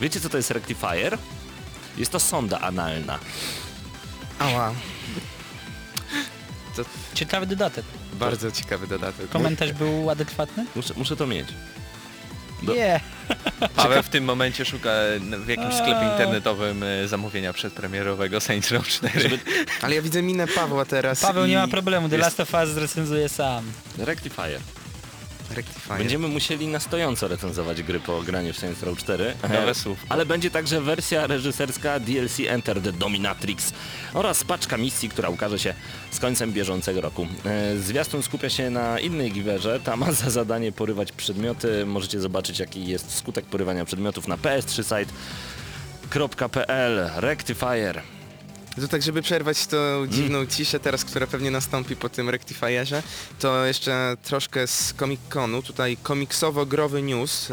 [0.00, 1.18] Wiecie co to jest Rectifier?
[1.98, 3.18] Jest to sonda analna.
[4.38, 4.72] Ała,
[7.14, 7.84] Ciekawy dodatek.
[8.12, 9.28] bardzo ciekawy dodatek.
[9.28, 10.66] Komentarz był adekwatny?
[10.76, 11.48] Muszę, muszę to mieć.
[12.62, 13.00] Do- Nie.
[13.76, 14.90] Paweł w tym momencie szuka
[15.44, 19.38] w jakimś sklepie internetowym e, zamówienia przedpremierowego Saints Row 4.
[19.82, 22.60] Ale ja widzę minę Pawła teraz Paweł i nie ma problemu, The jest Last of
[22.62, 23.64] Us zrecenzuje sam.
[23.98, 24.60] Rectifier.
[25.50, 25.98] Rectifier.
[25.98, 29.34] Będziemy musieli na stojąco recenzować gry po graniu w Saints Row 4.
[29.42, 30.06] Nowe słówko.
[30.08, 33.72] Ale będzie także wersja reżyserska DLC Enter the Dominatrix
[34.14, 35.74] oraz paczka misji, która ukaże się
[36.10, 37.26] z końcem bieżącego roku.
[37.46, 41.86] E, Zwiastun skupia się na innej giwerze, ta ma za zadanie porywać przedmioty.
[41.86, 44.82] Możecie zobaczyć jaki jest skutek porywania przedmiotów na ps3
[46.10, 48.02] site.pl Rectifier.
[48.80, 53.02] To tak, żeby przerwać tą dziwną ciszę teraz, która pewnie nastąpi po tym Rectifierze,
[53.38, 57.48] to jeszcze troszkę z Comic Conu, tutaj komiksowo-growy news.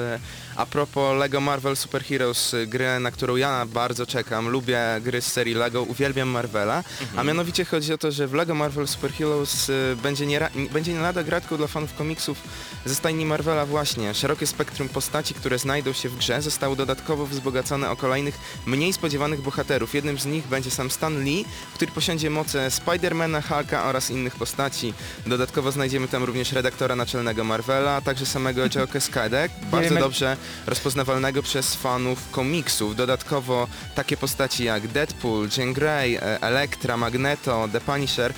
[0.58, 5.22] A propos Lego Marvel Super Heroes, e, grę, na którą ja bardzo czekam, lubię gry
[5.22, 6.84] z serii Lego, uwielbiam Marvela,
[7.16, 10.94] a mianowicie chodzi o to, że w Lego Marvel Super Heroes e, będzie nie, będzie
[10.94, 12.38] nie lada gratką dla fanów komiksów
[12.86, 14.14] ze stajni Marvela właśnie.
[14.14, 19.42] Szerokie spektrum postaci, które znajdą się w grze, zostało dodatkowo wzbogacone o kolejnych, mniej spodziewanych
[19.42, 19.96] bohaterów.
[19.96, 24.94] Jednym z nich będzie sam Stan Lee, który posiądzie moce Spidermana, Hulka oraz innych postaci.
[25.28, 30.38] Dodatkowo znajdziemy tam również redaktora naczelnego Marvela, a także samego Joe Cascade, bardzo dobrze
[30.68, 32.96] rozpoznawalnego przez fanów komiksów.
[32.96, 38.34] Dodatkowo takie postaci jak Deadpool, Jean Grey, e, Elektra, Magneto, The Punisher.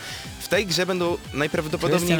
[0.50, 2.18] W tej grze będą najprawdopodobniej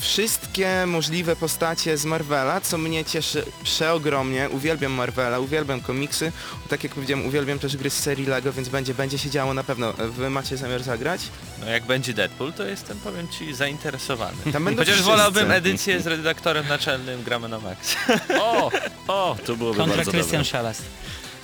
[0.00, 4.48] wszystkie możliwe postacie z Marvela, co mnie cieszy przeogromnie.
[4.50, 6.32] Uwielbiam Marvela, uwielbiam komiksy.
[6.68, 9.64] Tak jak powiedziałem, uwielbiam też gry z serii LEGO, więc będzie, będzie się działo na
[9.64, 9.92] pewno.
[9.92, 11.20] Wy macie zamiar zagrać?
[11.60, 14.52] No jak będzie Deadpool, to jestem, powiem ci, zainteresowany.
[14.52, 15.10] Tam będą Chociaż wszyscy.
[15.10, 17.96] wolałbym edycję z redaktorem naczelnym Gramy na Max.
[18.40, 18.70] O!
[19.08, 19.36] O!
[19.46, 20.48] To byłoby Kontra bardzo Christian dobre.
[20.48, 20.82] Schalas.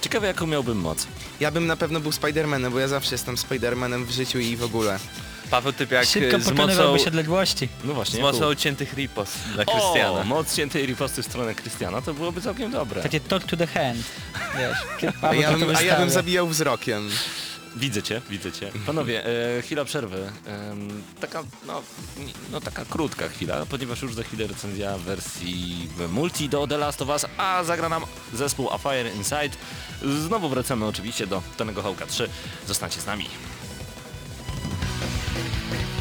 [0.00, 1.06] Ciekawe jaką miałbym moc.
[1.40, 4.62] Ja bym na pewno był Spidermanem, bo ja zawsze jestem Spidermanem w życiu i w
[4.62, 4.98] ogóle.
[5.50, 7.68] Paweł typ jak Szybko e, z mocą, pokonywałbyś odległości.
[7.84, 8.20] No z właśnie.
[8.20, 10.24] mocą jaką- ciętych ripos dla O, Krystiana.
[10.24, 13.02] moc ciętej riposty w stronę Krystiana, to byłoby całkiem dobre.
[13.02, 14.02] Takie talk to the hand.
[14.58, 17.10] Wiesz, Paweł ja bym, a ja bym zabijał wzrokiem.
[17.76, 18.72] Widzę cię, widzę cię.
[18.86, 19.24] Panowie,
[19.58, 20.32] e, chwila przerwy.
[20.46, 21.82] Em, taka, no,
[22.50, 27.02] no taka krótka chwila, ponieważ już za chwilę recenzja wersji w multi do The Last
[27.02, 28.02] of Us, a zagra nam
[28.34, 29.56] zespół A Fire Inside.
[30.26, 32.28] Znowu wracamy oczywiście do Tonego Hawka 3.
[32.68, 33.26] Zostańcie z nami.
[35.34, 35.91] Thank you.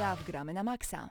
[0.00, 1.08] Recenzja w Gramy na Maxa.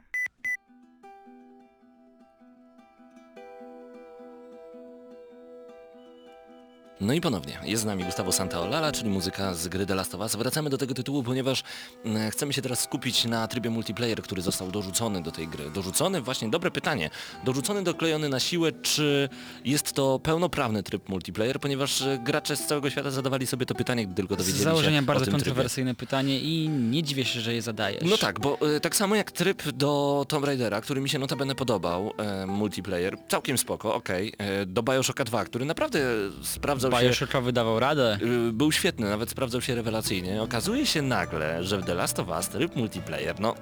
[7.02, 10.22] No i ponownie, jest z nami Gustavo Santaolala, czyli muzyka z gry The Last of
[10.22, 10.36] Us.
[10.36, 11.64] Wracamy do tego tytułu, ponieważ
[12.06, 15.70] mm, chcemy się teraz skupić na trybie multiplayer, który został dorzucony do tej gry.
[15.70, 16.22] Dorzucony?
[16.22, 17.10] Właśnie, dobre pytanie.
[17.44, 19.30] Dorzucony, doklejony na siłę, czy
[19.66, 24.06] jest to pełnoprawny tryb multiplayer, ponieważ e, gracze z całego świata zadawali sobie to pytanie,
[24.08, 25.46] gdy tylko Z dowiedzieli założenia się bardzo o tym trybie.
[25.46, 28.04] kontrowersyjne pytanie i nie dziwię się, że je zadajesz.
[28.10, 31.56] No tak, bo e, tak samo jak tryb do Tomb Raidera, który mi się notabene
[31.56, 36.00] podobał, e, multiplayer, całkiem spoko, okej, e, do Bioshocka 2, który naprawdę
[36.44, 37.04] sprawdzał się...
[37.08, 38.18] Bioshockowy dawał radę.
[38.50, 40.42] Y, był świetny, nawet sprawdzał się rewelacyjnie.
[40.42, 43.56] Okazuje się nagle, że w The Last of Us tryb multiplayer, no,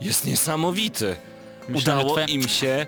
[0.00, 1.16] jest niesamowity.
[1.68, 2.86] Myślałem, Udało twoja- im się,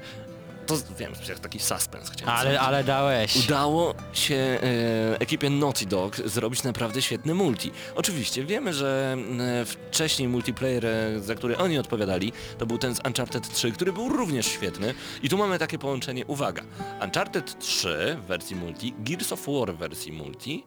[0.64, 2.60] to wiem, że taki suspens chciałem Ale, zrobić.
[2.68, 3.36] ale dałeś.
[3.36, 7.70] Udało się e, ekipie Naughty Dog zrobić naprawdę świetny multi.
[7.94, 13.00] Oczywiście wiemy, że e, wcześniej multiplayer, e, za który oni odpowiadali, to był ten z
[13.06, 14.94] Uncharted 3, który był również świetny.
[15.22, 16.62] I tu mamy takie połączenie, uwaga,
[17.04, 20.64] Uncharted 3 w wersji multi, Gears of War w wersji multi,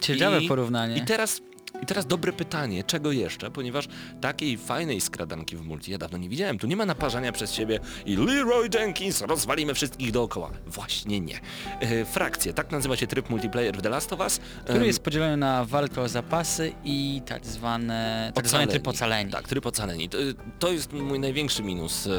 [0.00, 0.96] Ciekawe i- porównanie.
[0.96, 1.40] i teraz,
[1.82, 3.50] I teraz dobre pytanie, czego jeszcze?
[3.50, 3.88] Ponieważ
[4.20, 6.58] takiej fajnej skradanki w multi ja dawno nie widziałem.
[6.58, 10.50] Tu nie ma naparzania przez siebie i Leroy Jenkins, rozwalimy wszystkich dookoła.
[10.66, 11.40] Właśnie nie.
[11.80, 14.40] E, frakcje, tak nazywa się tryb multiplayer w The Last of Us.
[14.64, 19.32] Który jest podzielony na walkę o zapasy i tak zwane, tak zwany tryb ocaleni.
[19.32, 20.08] Tak, tryb ocaleni.
[20.08, 20.18] To,
[20.58, 22.10] to jest mój największy minus, e,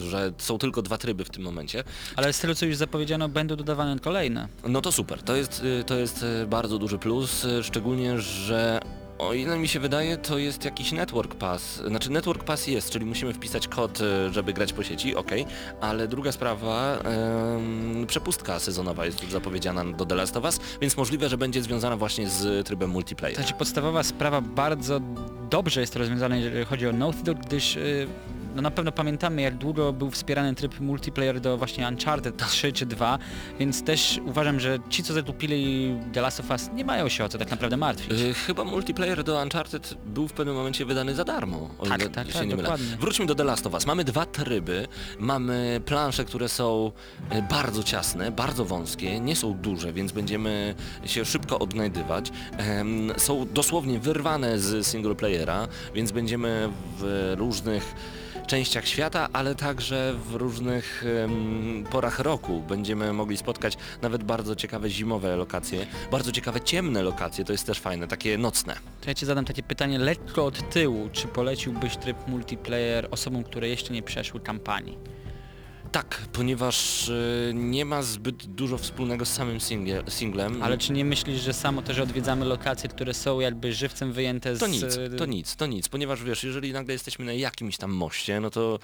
[0.00, 1.84] że są tylko dwa tryby w tym momencie.
[2.16, 4.48] Ale z tego co już zapowiedziano będą dodawane kolejne.
[4.68, 8.80] No to super, to jest, y, to jest y, bardzo duży plus, szczególnie, że
[9.18, 11.82] o ile mi się wydaje, to jest jakiś network pass.
[11.86, 15.30] Znaczy network pass jest, czyli musimy wpisać kod, y, żeby grać po sieci, ok,
[15.80, 16.98] ale druga sprawa,
[18.06, 22.28] przepustka sezonowa jest zapowiedziana do The Last of Us, więc możliwe, że będzie związana właśnie
[22.28, 23.36] z trybem multiplayer.
[23.36, 25.00] To znaczy podstawowa sprawa bardzo
[25.50, 28.08] dobrze jest to rozwiązane, jeżeli chodzi o Naughty Dog, gdyż y,
[28.58, 32.48] no na pewno pamiętamy jak długo był wspierany tryb multiplayer do właśnie Uncharted Tak.
[32.48, 33.18] 3 czy 2,
[33.58, 37.28] więc też uważam, że ci co zatupili The Last of Us nie mają się o
[37.28, 38.20] co tak naprawdę martwić.
[38.20, 42.10] Y, Chyba multiplayer do Uncharted był w pewnym momencie wydany za darmo, o Tak, ile
[42.10, 42.62] tak, się tak, nie mylę.
[42.62, 42.96] dokładnie.
[43.00, 43.86] Wróćmy do The Last of Us.
[43.86, 44.88] Mamy dwa tryby,
[45.18, 46.92] mamy plansze, które są
[47.30, 52.30] e, bardzo ciasne, bardzo wąskie, nie są duże, więc będziemy się szybko odnajdywać.
[53.16, 57.94] Są dosłownie wyrwane z single playera, więc będziemy w różnych
[58.48, 61.04] częściach świata, ale także w różnych
[61.90, 67.52] porach roku będziemy mogli spotkać nawet bardzo ciekawe zimowe lokacje, bardzo ciekawe ciemne lokacje, to
[67.52, 68.74] jest też fajne, takie nocne.
[69.00, 73.68] To ja Ci zadam takie pytanie lekko od tyłu, czy poleciłbyś tryb multiplayer osobom, które
[73.68, 74.98] jeszcze nie przeszły kampanii?
[75.92, 80.62] Tak, ponieważ y, nie ma zbyt dużo wspólnego z samym single, singlem.
[80.62, 84.56] Ale czy nie myślisz, że samo to, że odwiedzamy lokacje, które są jakby żywcem wyjęte
[84.56, 84.58] z...
[84.58, 84.82] to nic,
[85.18, 88.78] to nic, to nic, ponieważ wiesz, jeżeli nagle jesteśmy na jakimś tam moście, no to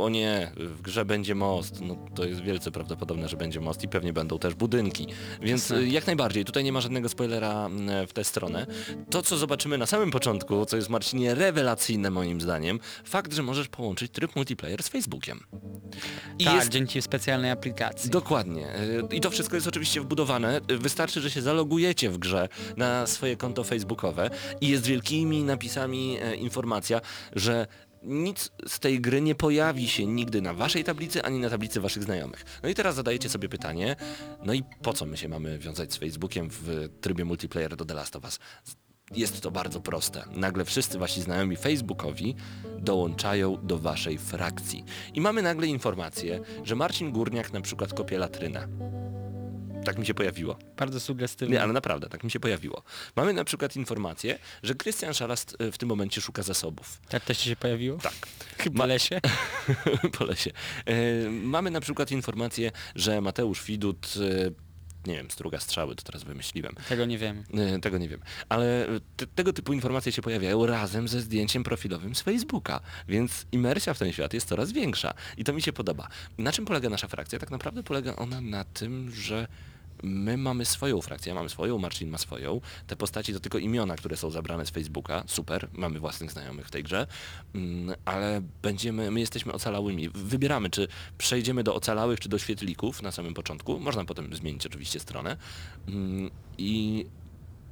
[0.00, 3.88] o nie, w grze będzie most, no to jest wielce prawdopodobne, że będzie most i
[3.88, 5.06] pewnie będą też budynki,
[5.42, 7.68] więc y, jak najbardziej, tutaj nie ma żadnego spoilera
[8.08, 8.66] w tę stronę.
[9.10, 13.68] To, co zobaczymy na samym początku, co jest Marcinie rewelacyjne moim zdaniem, fakt, że możesz
[13.68, 15.40] połączyć tryb multiplayer z Facebookiem.
[16.38, 18.10] I tak, jest dzięki specjalnej aplikacji.
[18.10, 18.66] Dokładnie.
[19.12, 20.60] Y, I to wszystko jest oczywiście wbudowane.
[20.70, 24.30] Y, Wystarczy, że się zalogujecie w grze na swoje konto facebookowe
[24.60, 27.00] i jest wielkimi napisami e, informacja,
[27.32, 27.66] że
[28.04, 32.02] nic z tej gry nie pojawi się nigdy na waszej tablicy, ani na tablicy waszych
[32.02, 32.44] znajomych.
[32.62, 33.96] No i teraz zadajecie sobie pytanie,
[34.44, 37.94] no i po co my się mamy wiązać z Facebookiem w trybie multiplayer do The
[37.94, 38.38] Last of Us?
[39.16, 40.24] Jest to bardzo proste.
[40.30, 42.34] Nagle wszyscy wasi znajomi facebookowi
[42.78, 44.84] dołączają do waszej frakcji.
[45.14, 48.68] I mamy nagle informację, że Marcin Górniak na przykład kopie latrynę.
[49.84, 50.58] Tak mi się pojawiło.
[50.76, 51.54] Bardzo sugestywne.
[51.54, 52.82] Nie, ale naprawdę, tak mi się pojawiło.
[53.16, 57.00] Mamy na przykład informację, że Krystian Szarast e, w tym momencie szuka zasobów.
[57.08, 57.98] Tak też się pojawiło?
[57.98, 58.14] Tak.
[58.72, 59.20] Ma- lesie.
[60.18, 60.50] po lesie.
[60.86, 64.72] E, mamy na przykład informację, że Mateusz Widut, e,
[65.06, 66.74] nie wiem, struga strzały, to teraz wymyśliłem.
[66.88, 67.44] Tego nie wiem.
[67.82, 68.20] Tego nie wiem.
[68.48, 73.94] Ale te, tego typu informacje się pojawiają razem ze zdjęciem profilowym z Facebooka, więc imersja
[73.94, 76.08] w ten świat jest coraz większa i to mi się podoba.
[76.38, 77.38] Na czym polega nasza frakcja?
[77.38, 79.48] Tak naprawdę polega ona na tym, że
[80.02, 82.60] my mamy swoją frakcję, mamy swoją, Marcin ma swoją.
[82.86, 85.24] Te postaci to tylko imiona, które są zabrane z Facebooka.
[85.26, 87.06] Super, mamy własnych znajomych w tej grze,
[87.54, 90.08] Mm, ale będziemy, my jesteśmy ocalałymi.
[90.08, 90.88] Wybieramy, czy
[91.18, 93.80] przejdziemy do ocalałych, czy do świetlików na samym początku.
[93.80, 95.36] Można potem zmienić oczywiście stronę.
[95.88, 97.06] Mm, I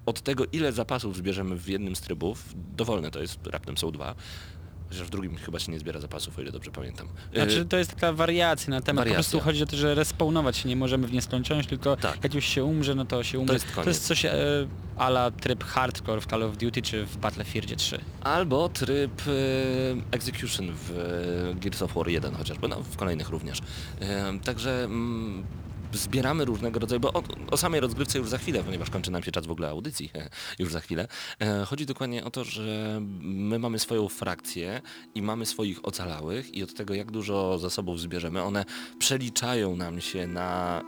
[0.06, 4.14] od tego, ile zapasów zbierzemy w jednym z trybów, dowolne to jest, raptem są dwa,
[4.90, 7.08] Chociaż w drugim chyba się nie zbiera zapasów, o ile dobrze pamiętam.
[7.32, 9.14] E, Znaczy to jest taka wariacja na temat, po Wariacja.
[9.30, 12.18] prostu chodzi o to, że respawnować się nie możemy w nieskończoność, tylko Tak.
[12.24, 13.54] jak już się umrze, no to się umrze.
[13.54, 13.84] jest koniec.
[13.84, 14.32] to jest coś e,
[14.96, 17.98] ala tryb hardcore w Call of Duty czy w Battlefieldzie 3.
[18.20, 19.30] Albo tryb e,
[20.16, 23.58] Execution w e, Gears of War 1 chociażby, no w kolejnych również.
[24.00, 25.44] E, także mm,
[25.92, 29.32] zbieramy różnego rodzaju, bo o, o samej rozgrywce już za chwilę, ponieważ kończy nam się
[29.32, 30.10] czas w ogóle audycji,
[30.58, 31.08] już za chwilę.
[31.40, 34.80] E, chodzi dokładnie o to, że my mamy swoją frakcję
[35.14, 38.64] i mamy swoich ocalałych i od tego jak dużo zasobów zbierzemy, one
[38.98, 40.82] przeliczają nam się na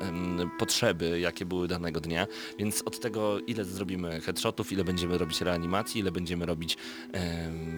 [0.58, 2.26] potrzeby, jakie były danego dnia,
[2.58, 6.76] więc od tego ile zrobimy headshotów, ile będziemy robić reanimacji, ile będziemy robić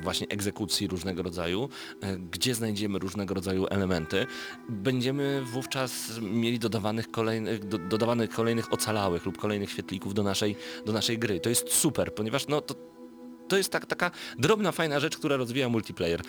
[0.02, 1.68] właśnie egzekucji różnego rodzaju,
[2.00, 4.26] e, gdzie znajdziemy różnego rodzaju elementy,
[4.68, 10.56] będziemy wówczas mieli dodawanych kolejnych, do, dodawanych kolejnych ocalałych lub kolejnych świetlików do naszej,
[10.86, 11.40] do naszej gry.
[11.40, 12.74] To jest super, ponieważ no to,
[13.48, 16.20] to jest tak, taka drobna, fajna rzecz, która rozwija multiplayer.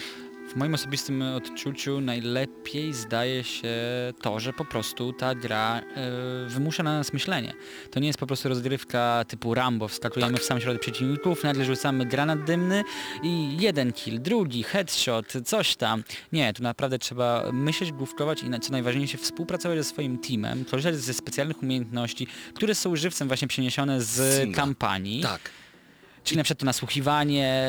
[0.50, 3.74] W moim osobistym odczuciu najlepiej zdaje się
[4.22, 7.54] to, że po prostu ta gra e, wymusza na nas myślenie.
[7.92, 10.42] To nie jest po prostu rozgrywka typu Rambo, wskakujemy Tak.
[10.42, 12.84] w sam środek przeciwników, nagle rzucamy granat dymny
[13.24, 16.04] i jeden kill, drugi, headshot, coś tam.
[16.32, 21.14] Nie, tu naprawdę trzeba myśleć, główkować i co najważniejsze współpracować ze swoim teamem, korzystać ze
[21.14, 24.56] specjalnych umiejętności, które są żywcem właśnie przeniesione z Singla.
[24.62, 25.22] kampanii.
[25.22, 25.42] Tak.
[26.24, 27.68] Czyli na przykład to nasłuchiwanie,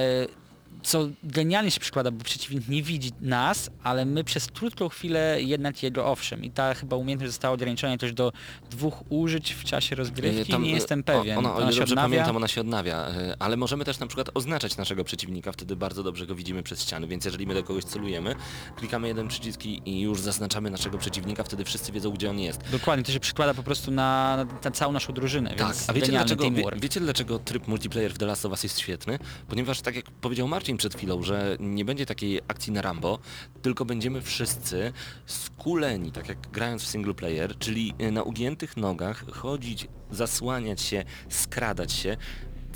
[0.82, 5.82] co genialnie się przykłada, bo przeciwnik nie widzi nas, ale my przez krótką chwilę jednak
[5.82, 6.44] jego owszem.
[6.44, 8.32] I ta chyba umiejętność została ograniczona też do
[8.70, 11.38] dwóch użyć w czasie rozgrywki, Tam, nie e, jestem pewien.
[11.38, 12.08] Ona, o ile się dobrze odnawia.
[12.08, 16.02] pamiętam, ona się odnawia, e, ale możemy też na przykład oznaczać naszego przeciwnika, wtedy bardzo
[16.02, 18.34] dobrze go widzimy przez ściany, więc jeżeli my do kogoś celujemy,
[18.76, 22.60] klikamy jeden przycisk i już zaznaczamy naszego przeciwnika, wtedy wszyscy wiedzą, gdzie on jest.
[22.72, 26.50] Dokładnie, to się przykłada po prostu na, na całą naszą drużynę, Tak, a wiecie dlaczego,
[26.50, 29.18] wie, wiecie dlaczego tryb multiplayer w The Last of Us jest świetny?
[29.48, 33.18] Ponieważ tak jak powiedział Marcin przed chwilą, że nie będzie takiej akcji na Rambo,
[33.62, 34.92] tylko będziemy wszyscy
[35.26, 41.92] skuleni, tak jak grając w single player, czyli na ugiętych nogach chodzić, zasłaniać się, skradać
[41.92, 42.16] się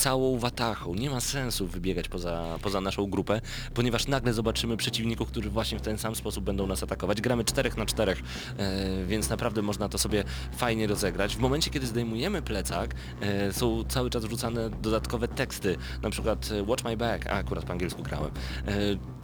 [0.01, 0.95] całą watachą.
[0.95, 3.41] Nie ma sensu wybiegać poza, poza naszą grupę,
[3.75, 7.21] ponieważ nagle zobaczymy przeciwników, którzy właśnie w ten sam sposób będą nas atakować.
[7.21, 8.17] Gramy 4 na 4,
[8.59, 10.25] e, więc naprawdę można to sobie
[10.57, 11.37] fajnie rozegrać.
[11.37, 16.63] W momencie, kiedy zdejmujemy plecak, e, są cały czas wrzucane dodatkowe teksty, na przykład e,
[16.63, 18.31] Watch My Back, a akurat po angielsku grałem.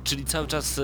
[0.07, 0.83] E, czyli cały czas e,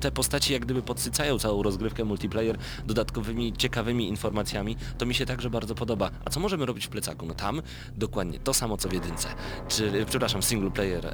[0.00, 4.76] te postaci jak gdyby podsycają całą rozgrywkę multiplayer dodatkowymi, ciekawymi informacjami.
[4.98, 6.10] To mi się także bardzo podoba.
[6.24, 7.26] A co możemy robić w plecaku?
[7.26, 7.62] No tam
[7.96, 9.28] dokładnie to samo co w jedynce.
[9.68, 11.12] Czyli, przepraszam, single player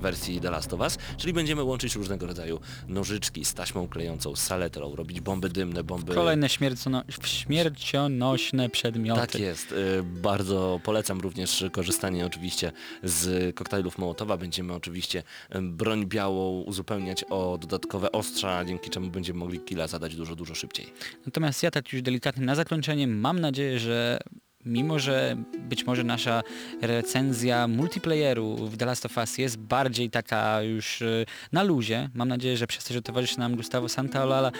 [0.00, 4.42] wersji The Last of Us, czyli będziemy łączyć różnego rodzaju nożyczki z taśmą klejącą, z
[4.42, 6.14] saletrą, robić bomby dymne, bomby...
[6.14, 9.20] Kolejne śmiercono śmiercionośne przedmioty.
[9.20, 9.72] Tak jest.
[9.72, 12.72] y, Bardzo polecam również korzystanie oczywiście
[13.02, 14.36] z koktajlów Mołotowa.
[14.36, 15.22] Będziemy oczywiście
[15.62, 20.86] broń białą uzupełniać o dodatkowe ostrza, dzięki czemu będziemy mogli killa zadać dużo, dużo szybciej.
[21.26, 24.18] Natomiast ja tak już delikatnie na zakończenie mam nadzieję, że
[24.64, 26.42] mimo, że być może nasza
[26.82, 32.28] recenzja multiplayeru w The Last of Us jest bardziej taka już y, na luzie, mam
[32.28, 34.52] nadzieję, że przez to, że towarzyszy nam Gustavo Santaolalla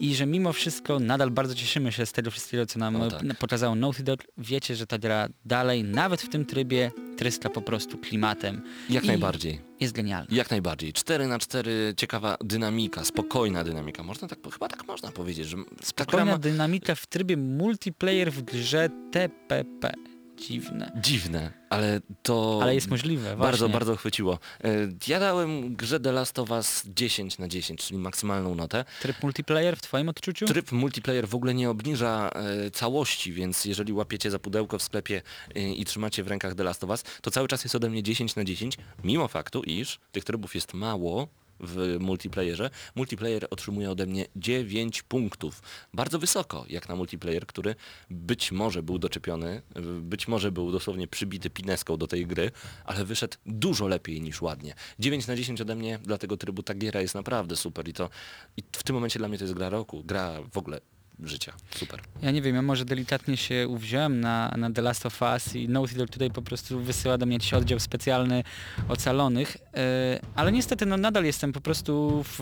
[0.00, 3.38] i że mimo wszystko nadal bardzo cieszymy się z tego wszystkiego, co nam O, tak.
[3.38, 4.20] pokazało Naughty Dog.
[4.38, 8.62] Wiecie, że ta gra dalej, nawet w tym trybie, tryska po prostu klimatem.
[8.90, 9.67] Jak I najbardziej.
[9.80, 10.26] Jest genialna.
[10.30, 10.92] Jak najbardziej.
[10.92, 14.02] 4 na 4 ciekawa dynamika, spokojna dynamika.
[14.02, 18.88] Można tak, chyba tak można powiedzieć, że Spokojna ma dynamika w trybie multiplayer w grze
[19.12, 19.94] TPP.
[20.40, 20.92] Dziwne.
[20.96, 23.68] dziwne, ale to Ale jest możliwe, bardzo, właśnie.
[23.72, 24.38] bardzo chwyciło.
[24.64, 24.68] E,
[25.06, 28.84] Ja dałem grze The Last of Us 10 na 10, czyli maksymalną notę.
[29.02, 30.46] Tryb multiplayer w twoim odczuciu?
[30.46, 35.22] Tryb multiplayer w ogóle nie obniża e, całości, więc jeżeli łapiecie za pudełko w sklepie
[35.54, 38.02] e, i trzymacie w rękach The Last of Us, to cały czas jest ode mnie
[38.02, 41.28] 10 na 10, mimo faktu, iż tych trybów jest mało
[41.60, 42.70] w multiplayerze.
[42.94, 45.62] Multiplayer otrzymuje ode mnie 9 punktów.
[45.94, 47.74] Bardzo wysoko, jak na multiplayer, który
[48.10, 49.62] być może był doczepiony,
[50.00, 52.50] być może był dosłownie przybity pineską do tej gry,
[52.84, 54.74] ale wyszedł dużo lepiej niż ładnie.
[54.98, 58.10] 9 na 10 ode mnie dla tego trybu ta giera jest naprawdę super i to
[58.56, 60.80] i w tym momencie dla mnie to jest gra roku, gra w ogóle
[61.24, 61.52] życia.
[61.70, 62.00] Super.
[62.22, 65.68] Ja nie wiem, ja może delikatnie się uwziąłem na, na The Last of Us i
[65.68, 68.44] Naughty Dog tutaj po prostu wysyła do mnie jakiś oddział specjalny
[68.88, 72.38] ocalonych, e, ale niestety no nadal jestem po prostu w,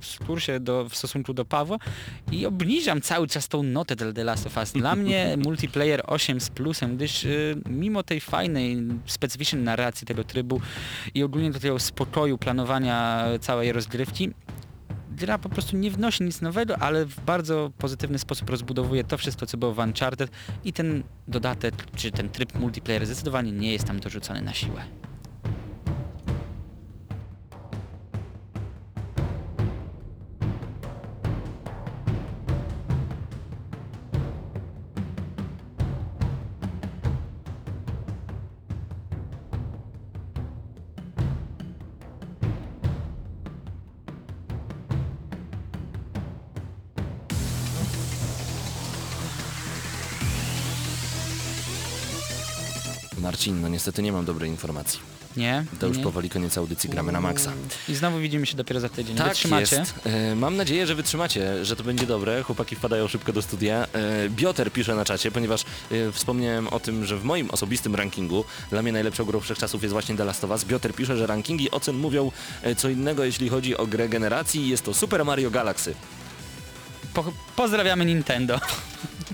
[0.00, 1.78] w kursie do, w stosunku do Pawła
[2.32, 4.72] i obniżam cały czas tą notę dla The Last of Us.
[4.72, 7.28] Dla mnie multiplayer 8 z plusem, gdyż e,
[7.68, 10.60] mimo tej fajnej, specyficznej narracji tego trybu
[11.14, 14.30] i ogólnie do tego spokoju planowania całej rozgrywki,
[15.16, 19.46] gra po prostu nie wnosi nic nowego, ale w bardzo pozytywny sposób rozbudowuje to wszystko,
[19.46, 20.30] co było w Uncharted
[20.64, 24.82] i ten dodatek, czy ten tryb multiplayer zdecydowanie nie jest tam dorzucony na siłę.
[53.46, 55.00] Marcin, no niestety nie mam dobrej informacji.
[55.36, 55.64] Nie?
[55.80, 56.02] To już nie?
[56.02, 57.52] powoli koniec audycji, gramy na maksa.
[57.88, 59.16] I znowu widzimy się dopiero za tydzień.
[59.16, 59.76] Tak Wytrzymacie?
[59.76, 59.94] jest.
[60.04, 62.42] E, mam nadzieję, że wytrzymacie, że to będzie dobre.
[62.42, 63.86] Chłopaki wpadają szybko do studia.
[63.92, 68.44] E, Bioter pisze na czacie, ponieważ e, wspomniałem o tym, że w moim osobistym rankingu
[68.70, 70.64] dla mnie najlepszą grą wszechczasów jest właśnie The Last of Us.
[70.64, 72.32] Bioter pisze, że rankingi ocen mówią
[72.62, 74.68] e, co innego, jeśli chodzi o grę generacji.
[74.68, 75.94] Jest to Super Mario Galaxy.
[77.14, 77.24] Po,
[77.56, 78.60] pozdrawiamy Nintendo,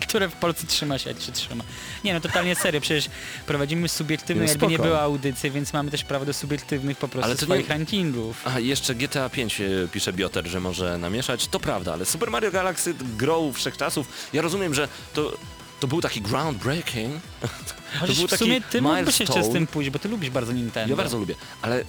[0.00, 1.64] które w Polsce trzyma się, jak się trzyma.
[2.04, 3.10] Nie no, totalnie serio, przecież
[3.46, 7.26] prowadzimy subiektywne, No jakby nie było audycji, więc mamy też prawo do subiektywnych po prostu
[7.26, 8.46] Ale to swoich nie- rankingów.
[8.46, 11.46] A jeszcze GTA 5 e, pisze Bioter, że może namieszać.
[11.48, 14.08] To prawda, ale Super Mario Galaxy grą wszechczasów.
[14.32, 15.32] Ja rozumiem, że to,
[15.80, 17.14] to był taki groundbreaking.
[18.00, 20.52] Chociaż był w taki sumie ty mógłbyś jeszcze z tym pójść, bo ty lubisz bardzo
[20.52, 20.90] Nintendo.
[20.90, 21.84] Ja bardzo lubię, ale,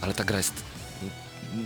[0.00, 0.73] ale ta gra jest...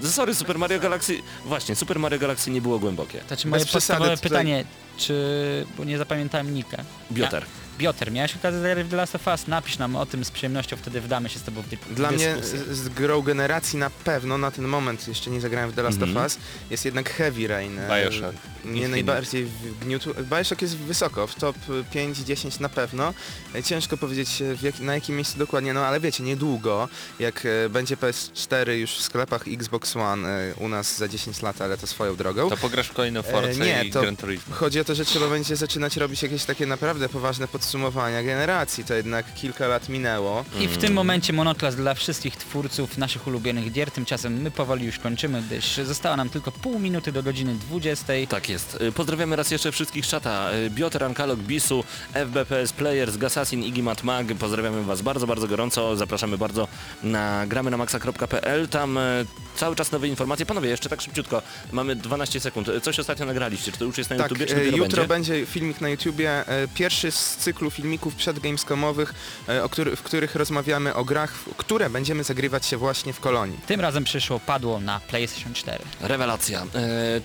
[0.03, 1.19] Sorry, Super Mario Galaxy...
[1.45, 3.21] Właśnie, Super Mario Galaxy nie było głębokie.
[3.27, 4.65] Znaczy moje Bez przesady podstawowe tutaj- pytanie,
[4.97, 5.67] czy...
[5.79, 6.85] bo nie zapamiętałem Nika.
[7.13, 7.45] Bioter.
[7.79, 9.47] Bioter, miałeś okazję zagrać w The Last of Us?
[9.47, 12.35] Napisz nam o tym z przyjemnością, wtedy wdamy się z tobą w dy- Dla mnie
[12.35, 12.75] dyskusję.
[12.75, 16.17] z, grą generacji na pewno na ten moment jeszcze nie zagrałem w The Last Mhm.
[16.17, 16.39] of Us.
[16.71, 17.79] Jest jednak Heavy Rain.
[17.79, 18.35] e, Bioshock.
[18.65, 18.89] Nie Infinite.
[18.89, 20.11] najbardziej wgniótł.
[20.31, 21.57] Bioshock jest wysoko, w top
[21.95, 23.15] 5-10 na pewno.
[23.55, 27.47] E, Ciężko powiedzieć e, w jak, na jakim miejscu dokładnie, no ale wiecie, niedługo, jak
[27.71, 32.17] będzie PS4 już w sklepach Xbox One u nas za 10 lat, ale to swoją
[32.17, 32.51] drogą.
[32.51, 34.55] To pograsz w kolejną Force E, nie, i to Gran Turismo.
[34.55, 38.85] Chodzi o to, że trzeba będzie zaczynać robić jakieś takie naprawdę poważne podsumowania generacji.
[38.85, 40.45] To jednak kilka lat minęło.
[40.61, 43.91] I w tym momencie monoklas dla wszystkich twórców naszych ulubionych gier.
[43.91, 48.13] Tymczasem my powoli już kończymy, gdyż została nam tylko pół minuty do godziny 20.
[48.29, 48.79] Tak jest.
[48.81, 50.51] Y, Pozdrawiamy raz jeszcze wszystkich czata.
[50.53, 54.27] Y, Bioter, Ankalog, Bisu, FBPS Players, Gassassin, Iggy Matmag.
[54.39, 55.97] Pozdrawiamy Was bardzo, bardzo gorąco.
[55.97, 56.69] Zapraszamy bardzo
[57.03, 58.69] na gramy na maxa.pl.
[58.69, 60.47] Tam y, cały czas nowe informacje.
[60.47, 61.43] Panowie, jeszcze tak szybciutko.
[61.73, 62.69] Mamy 12 sekund.
[62.69, 63.73] Y, Coś ostatnio nagraliście.
[63.73, 65.33] Czy to już jest na Tak, YouTubie, czy dopiero jutro będzie?
[65.33, 66.45] będzie filmik na YouTubie,
[66.75, 69.15] pierwszy z cyklu filmików przed Gamescomowych,
[69.49, 73.59] e, o który, w których rozmawiamy o grach, które będziemy zagrywać się właśnie w Kolonii.
[73.67, 75.85] Tym razem przyszło, padło na PlayStation 4.
[76.01, 76.63] Rewelacja.
[76.63, 76.67] E,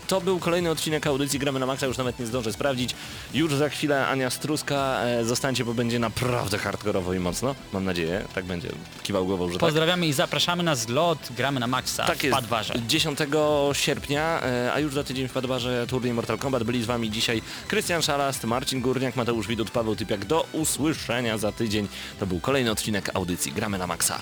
[0.07, 2.95] to był kolejny odcinek audycji Gramy na Maxa, już nawet nie zdążę sprawdzić.
[3.33, 4.99] Już za chwilę Ania Struska.
[5.03, 7.55] E, zostańcie, bo będzie naprawdę hardkorowo i mocno.
[7.73, 8.25] Mam nadzieję.
[8.35, 8.69] Tak będzie.
[9.03, 9.59] Kiwał głową, że tak.
[9.59, 12.35] Pozdrawiamy i zapraszamy na zlot, gramy na Maxa Tak w jest.
[12.35, 12.73] Padwarze.
[12.87, 13.19] 10
[13.73, 16.63] sierpnia, e, a już za tydzień w Padwarze turniej Mortal Kombat.
[16.63, 20.22] Byli z Wami dzisiaj Krystian Szalast, Marcin Górniak, Mateusz Widut, Paweł Typiak.
[20.25, 21.87] Do usłyszenia za tydzień.
[22.19, 24.19] To był kolejny odcinek audycji Gramy na Maxa.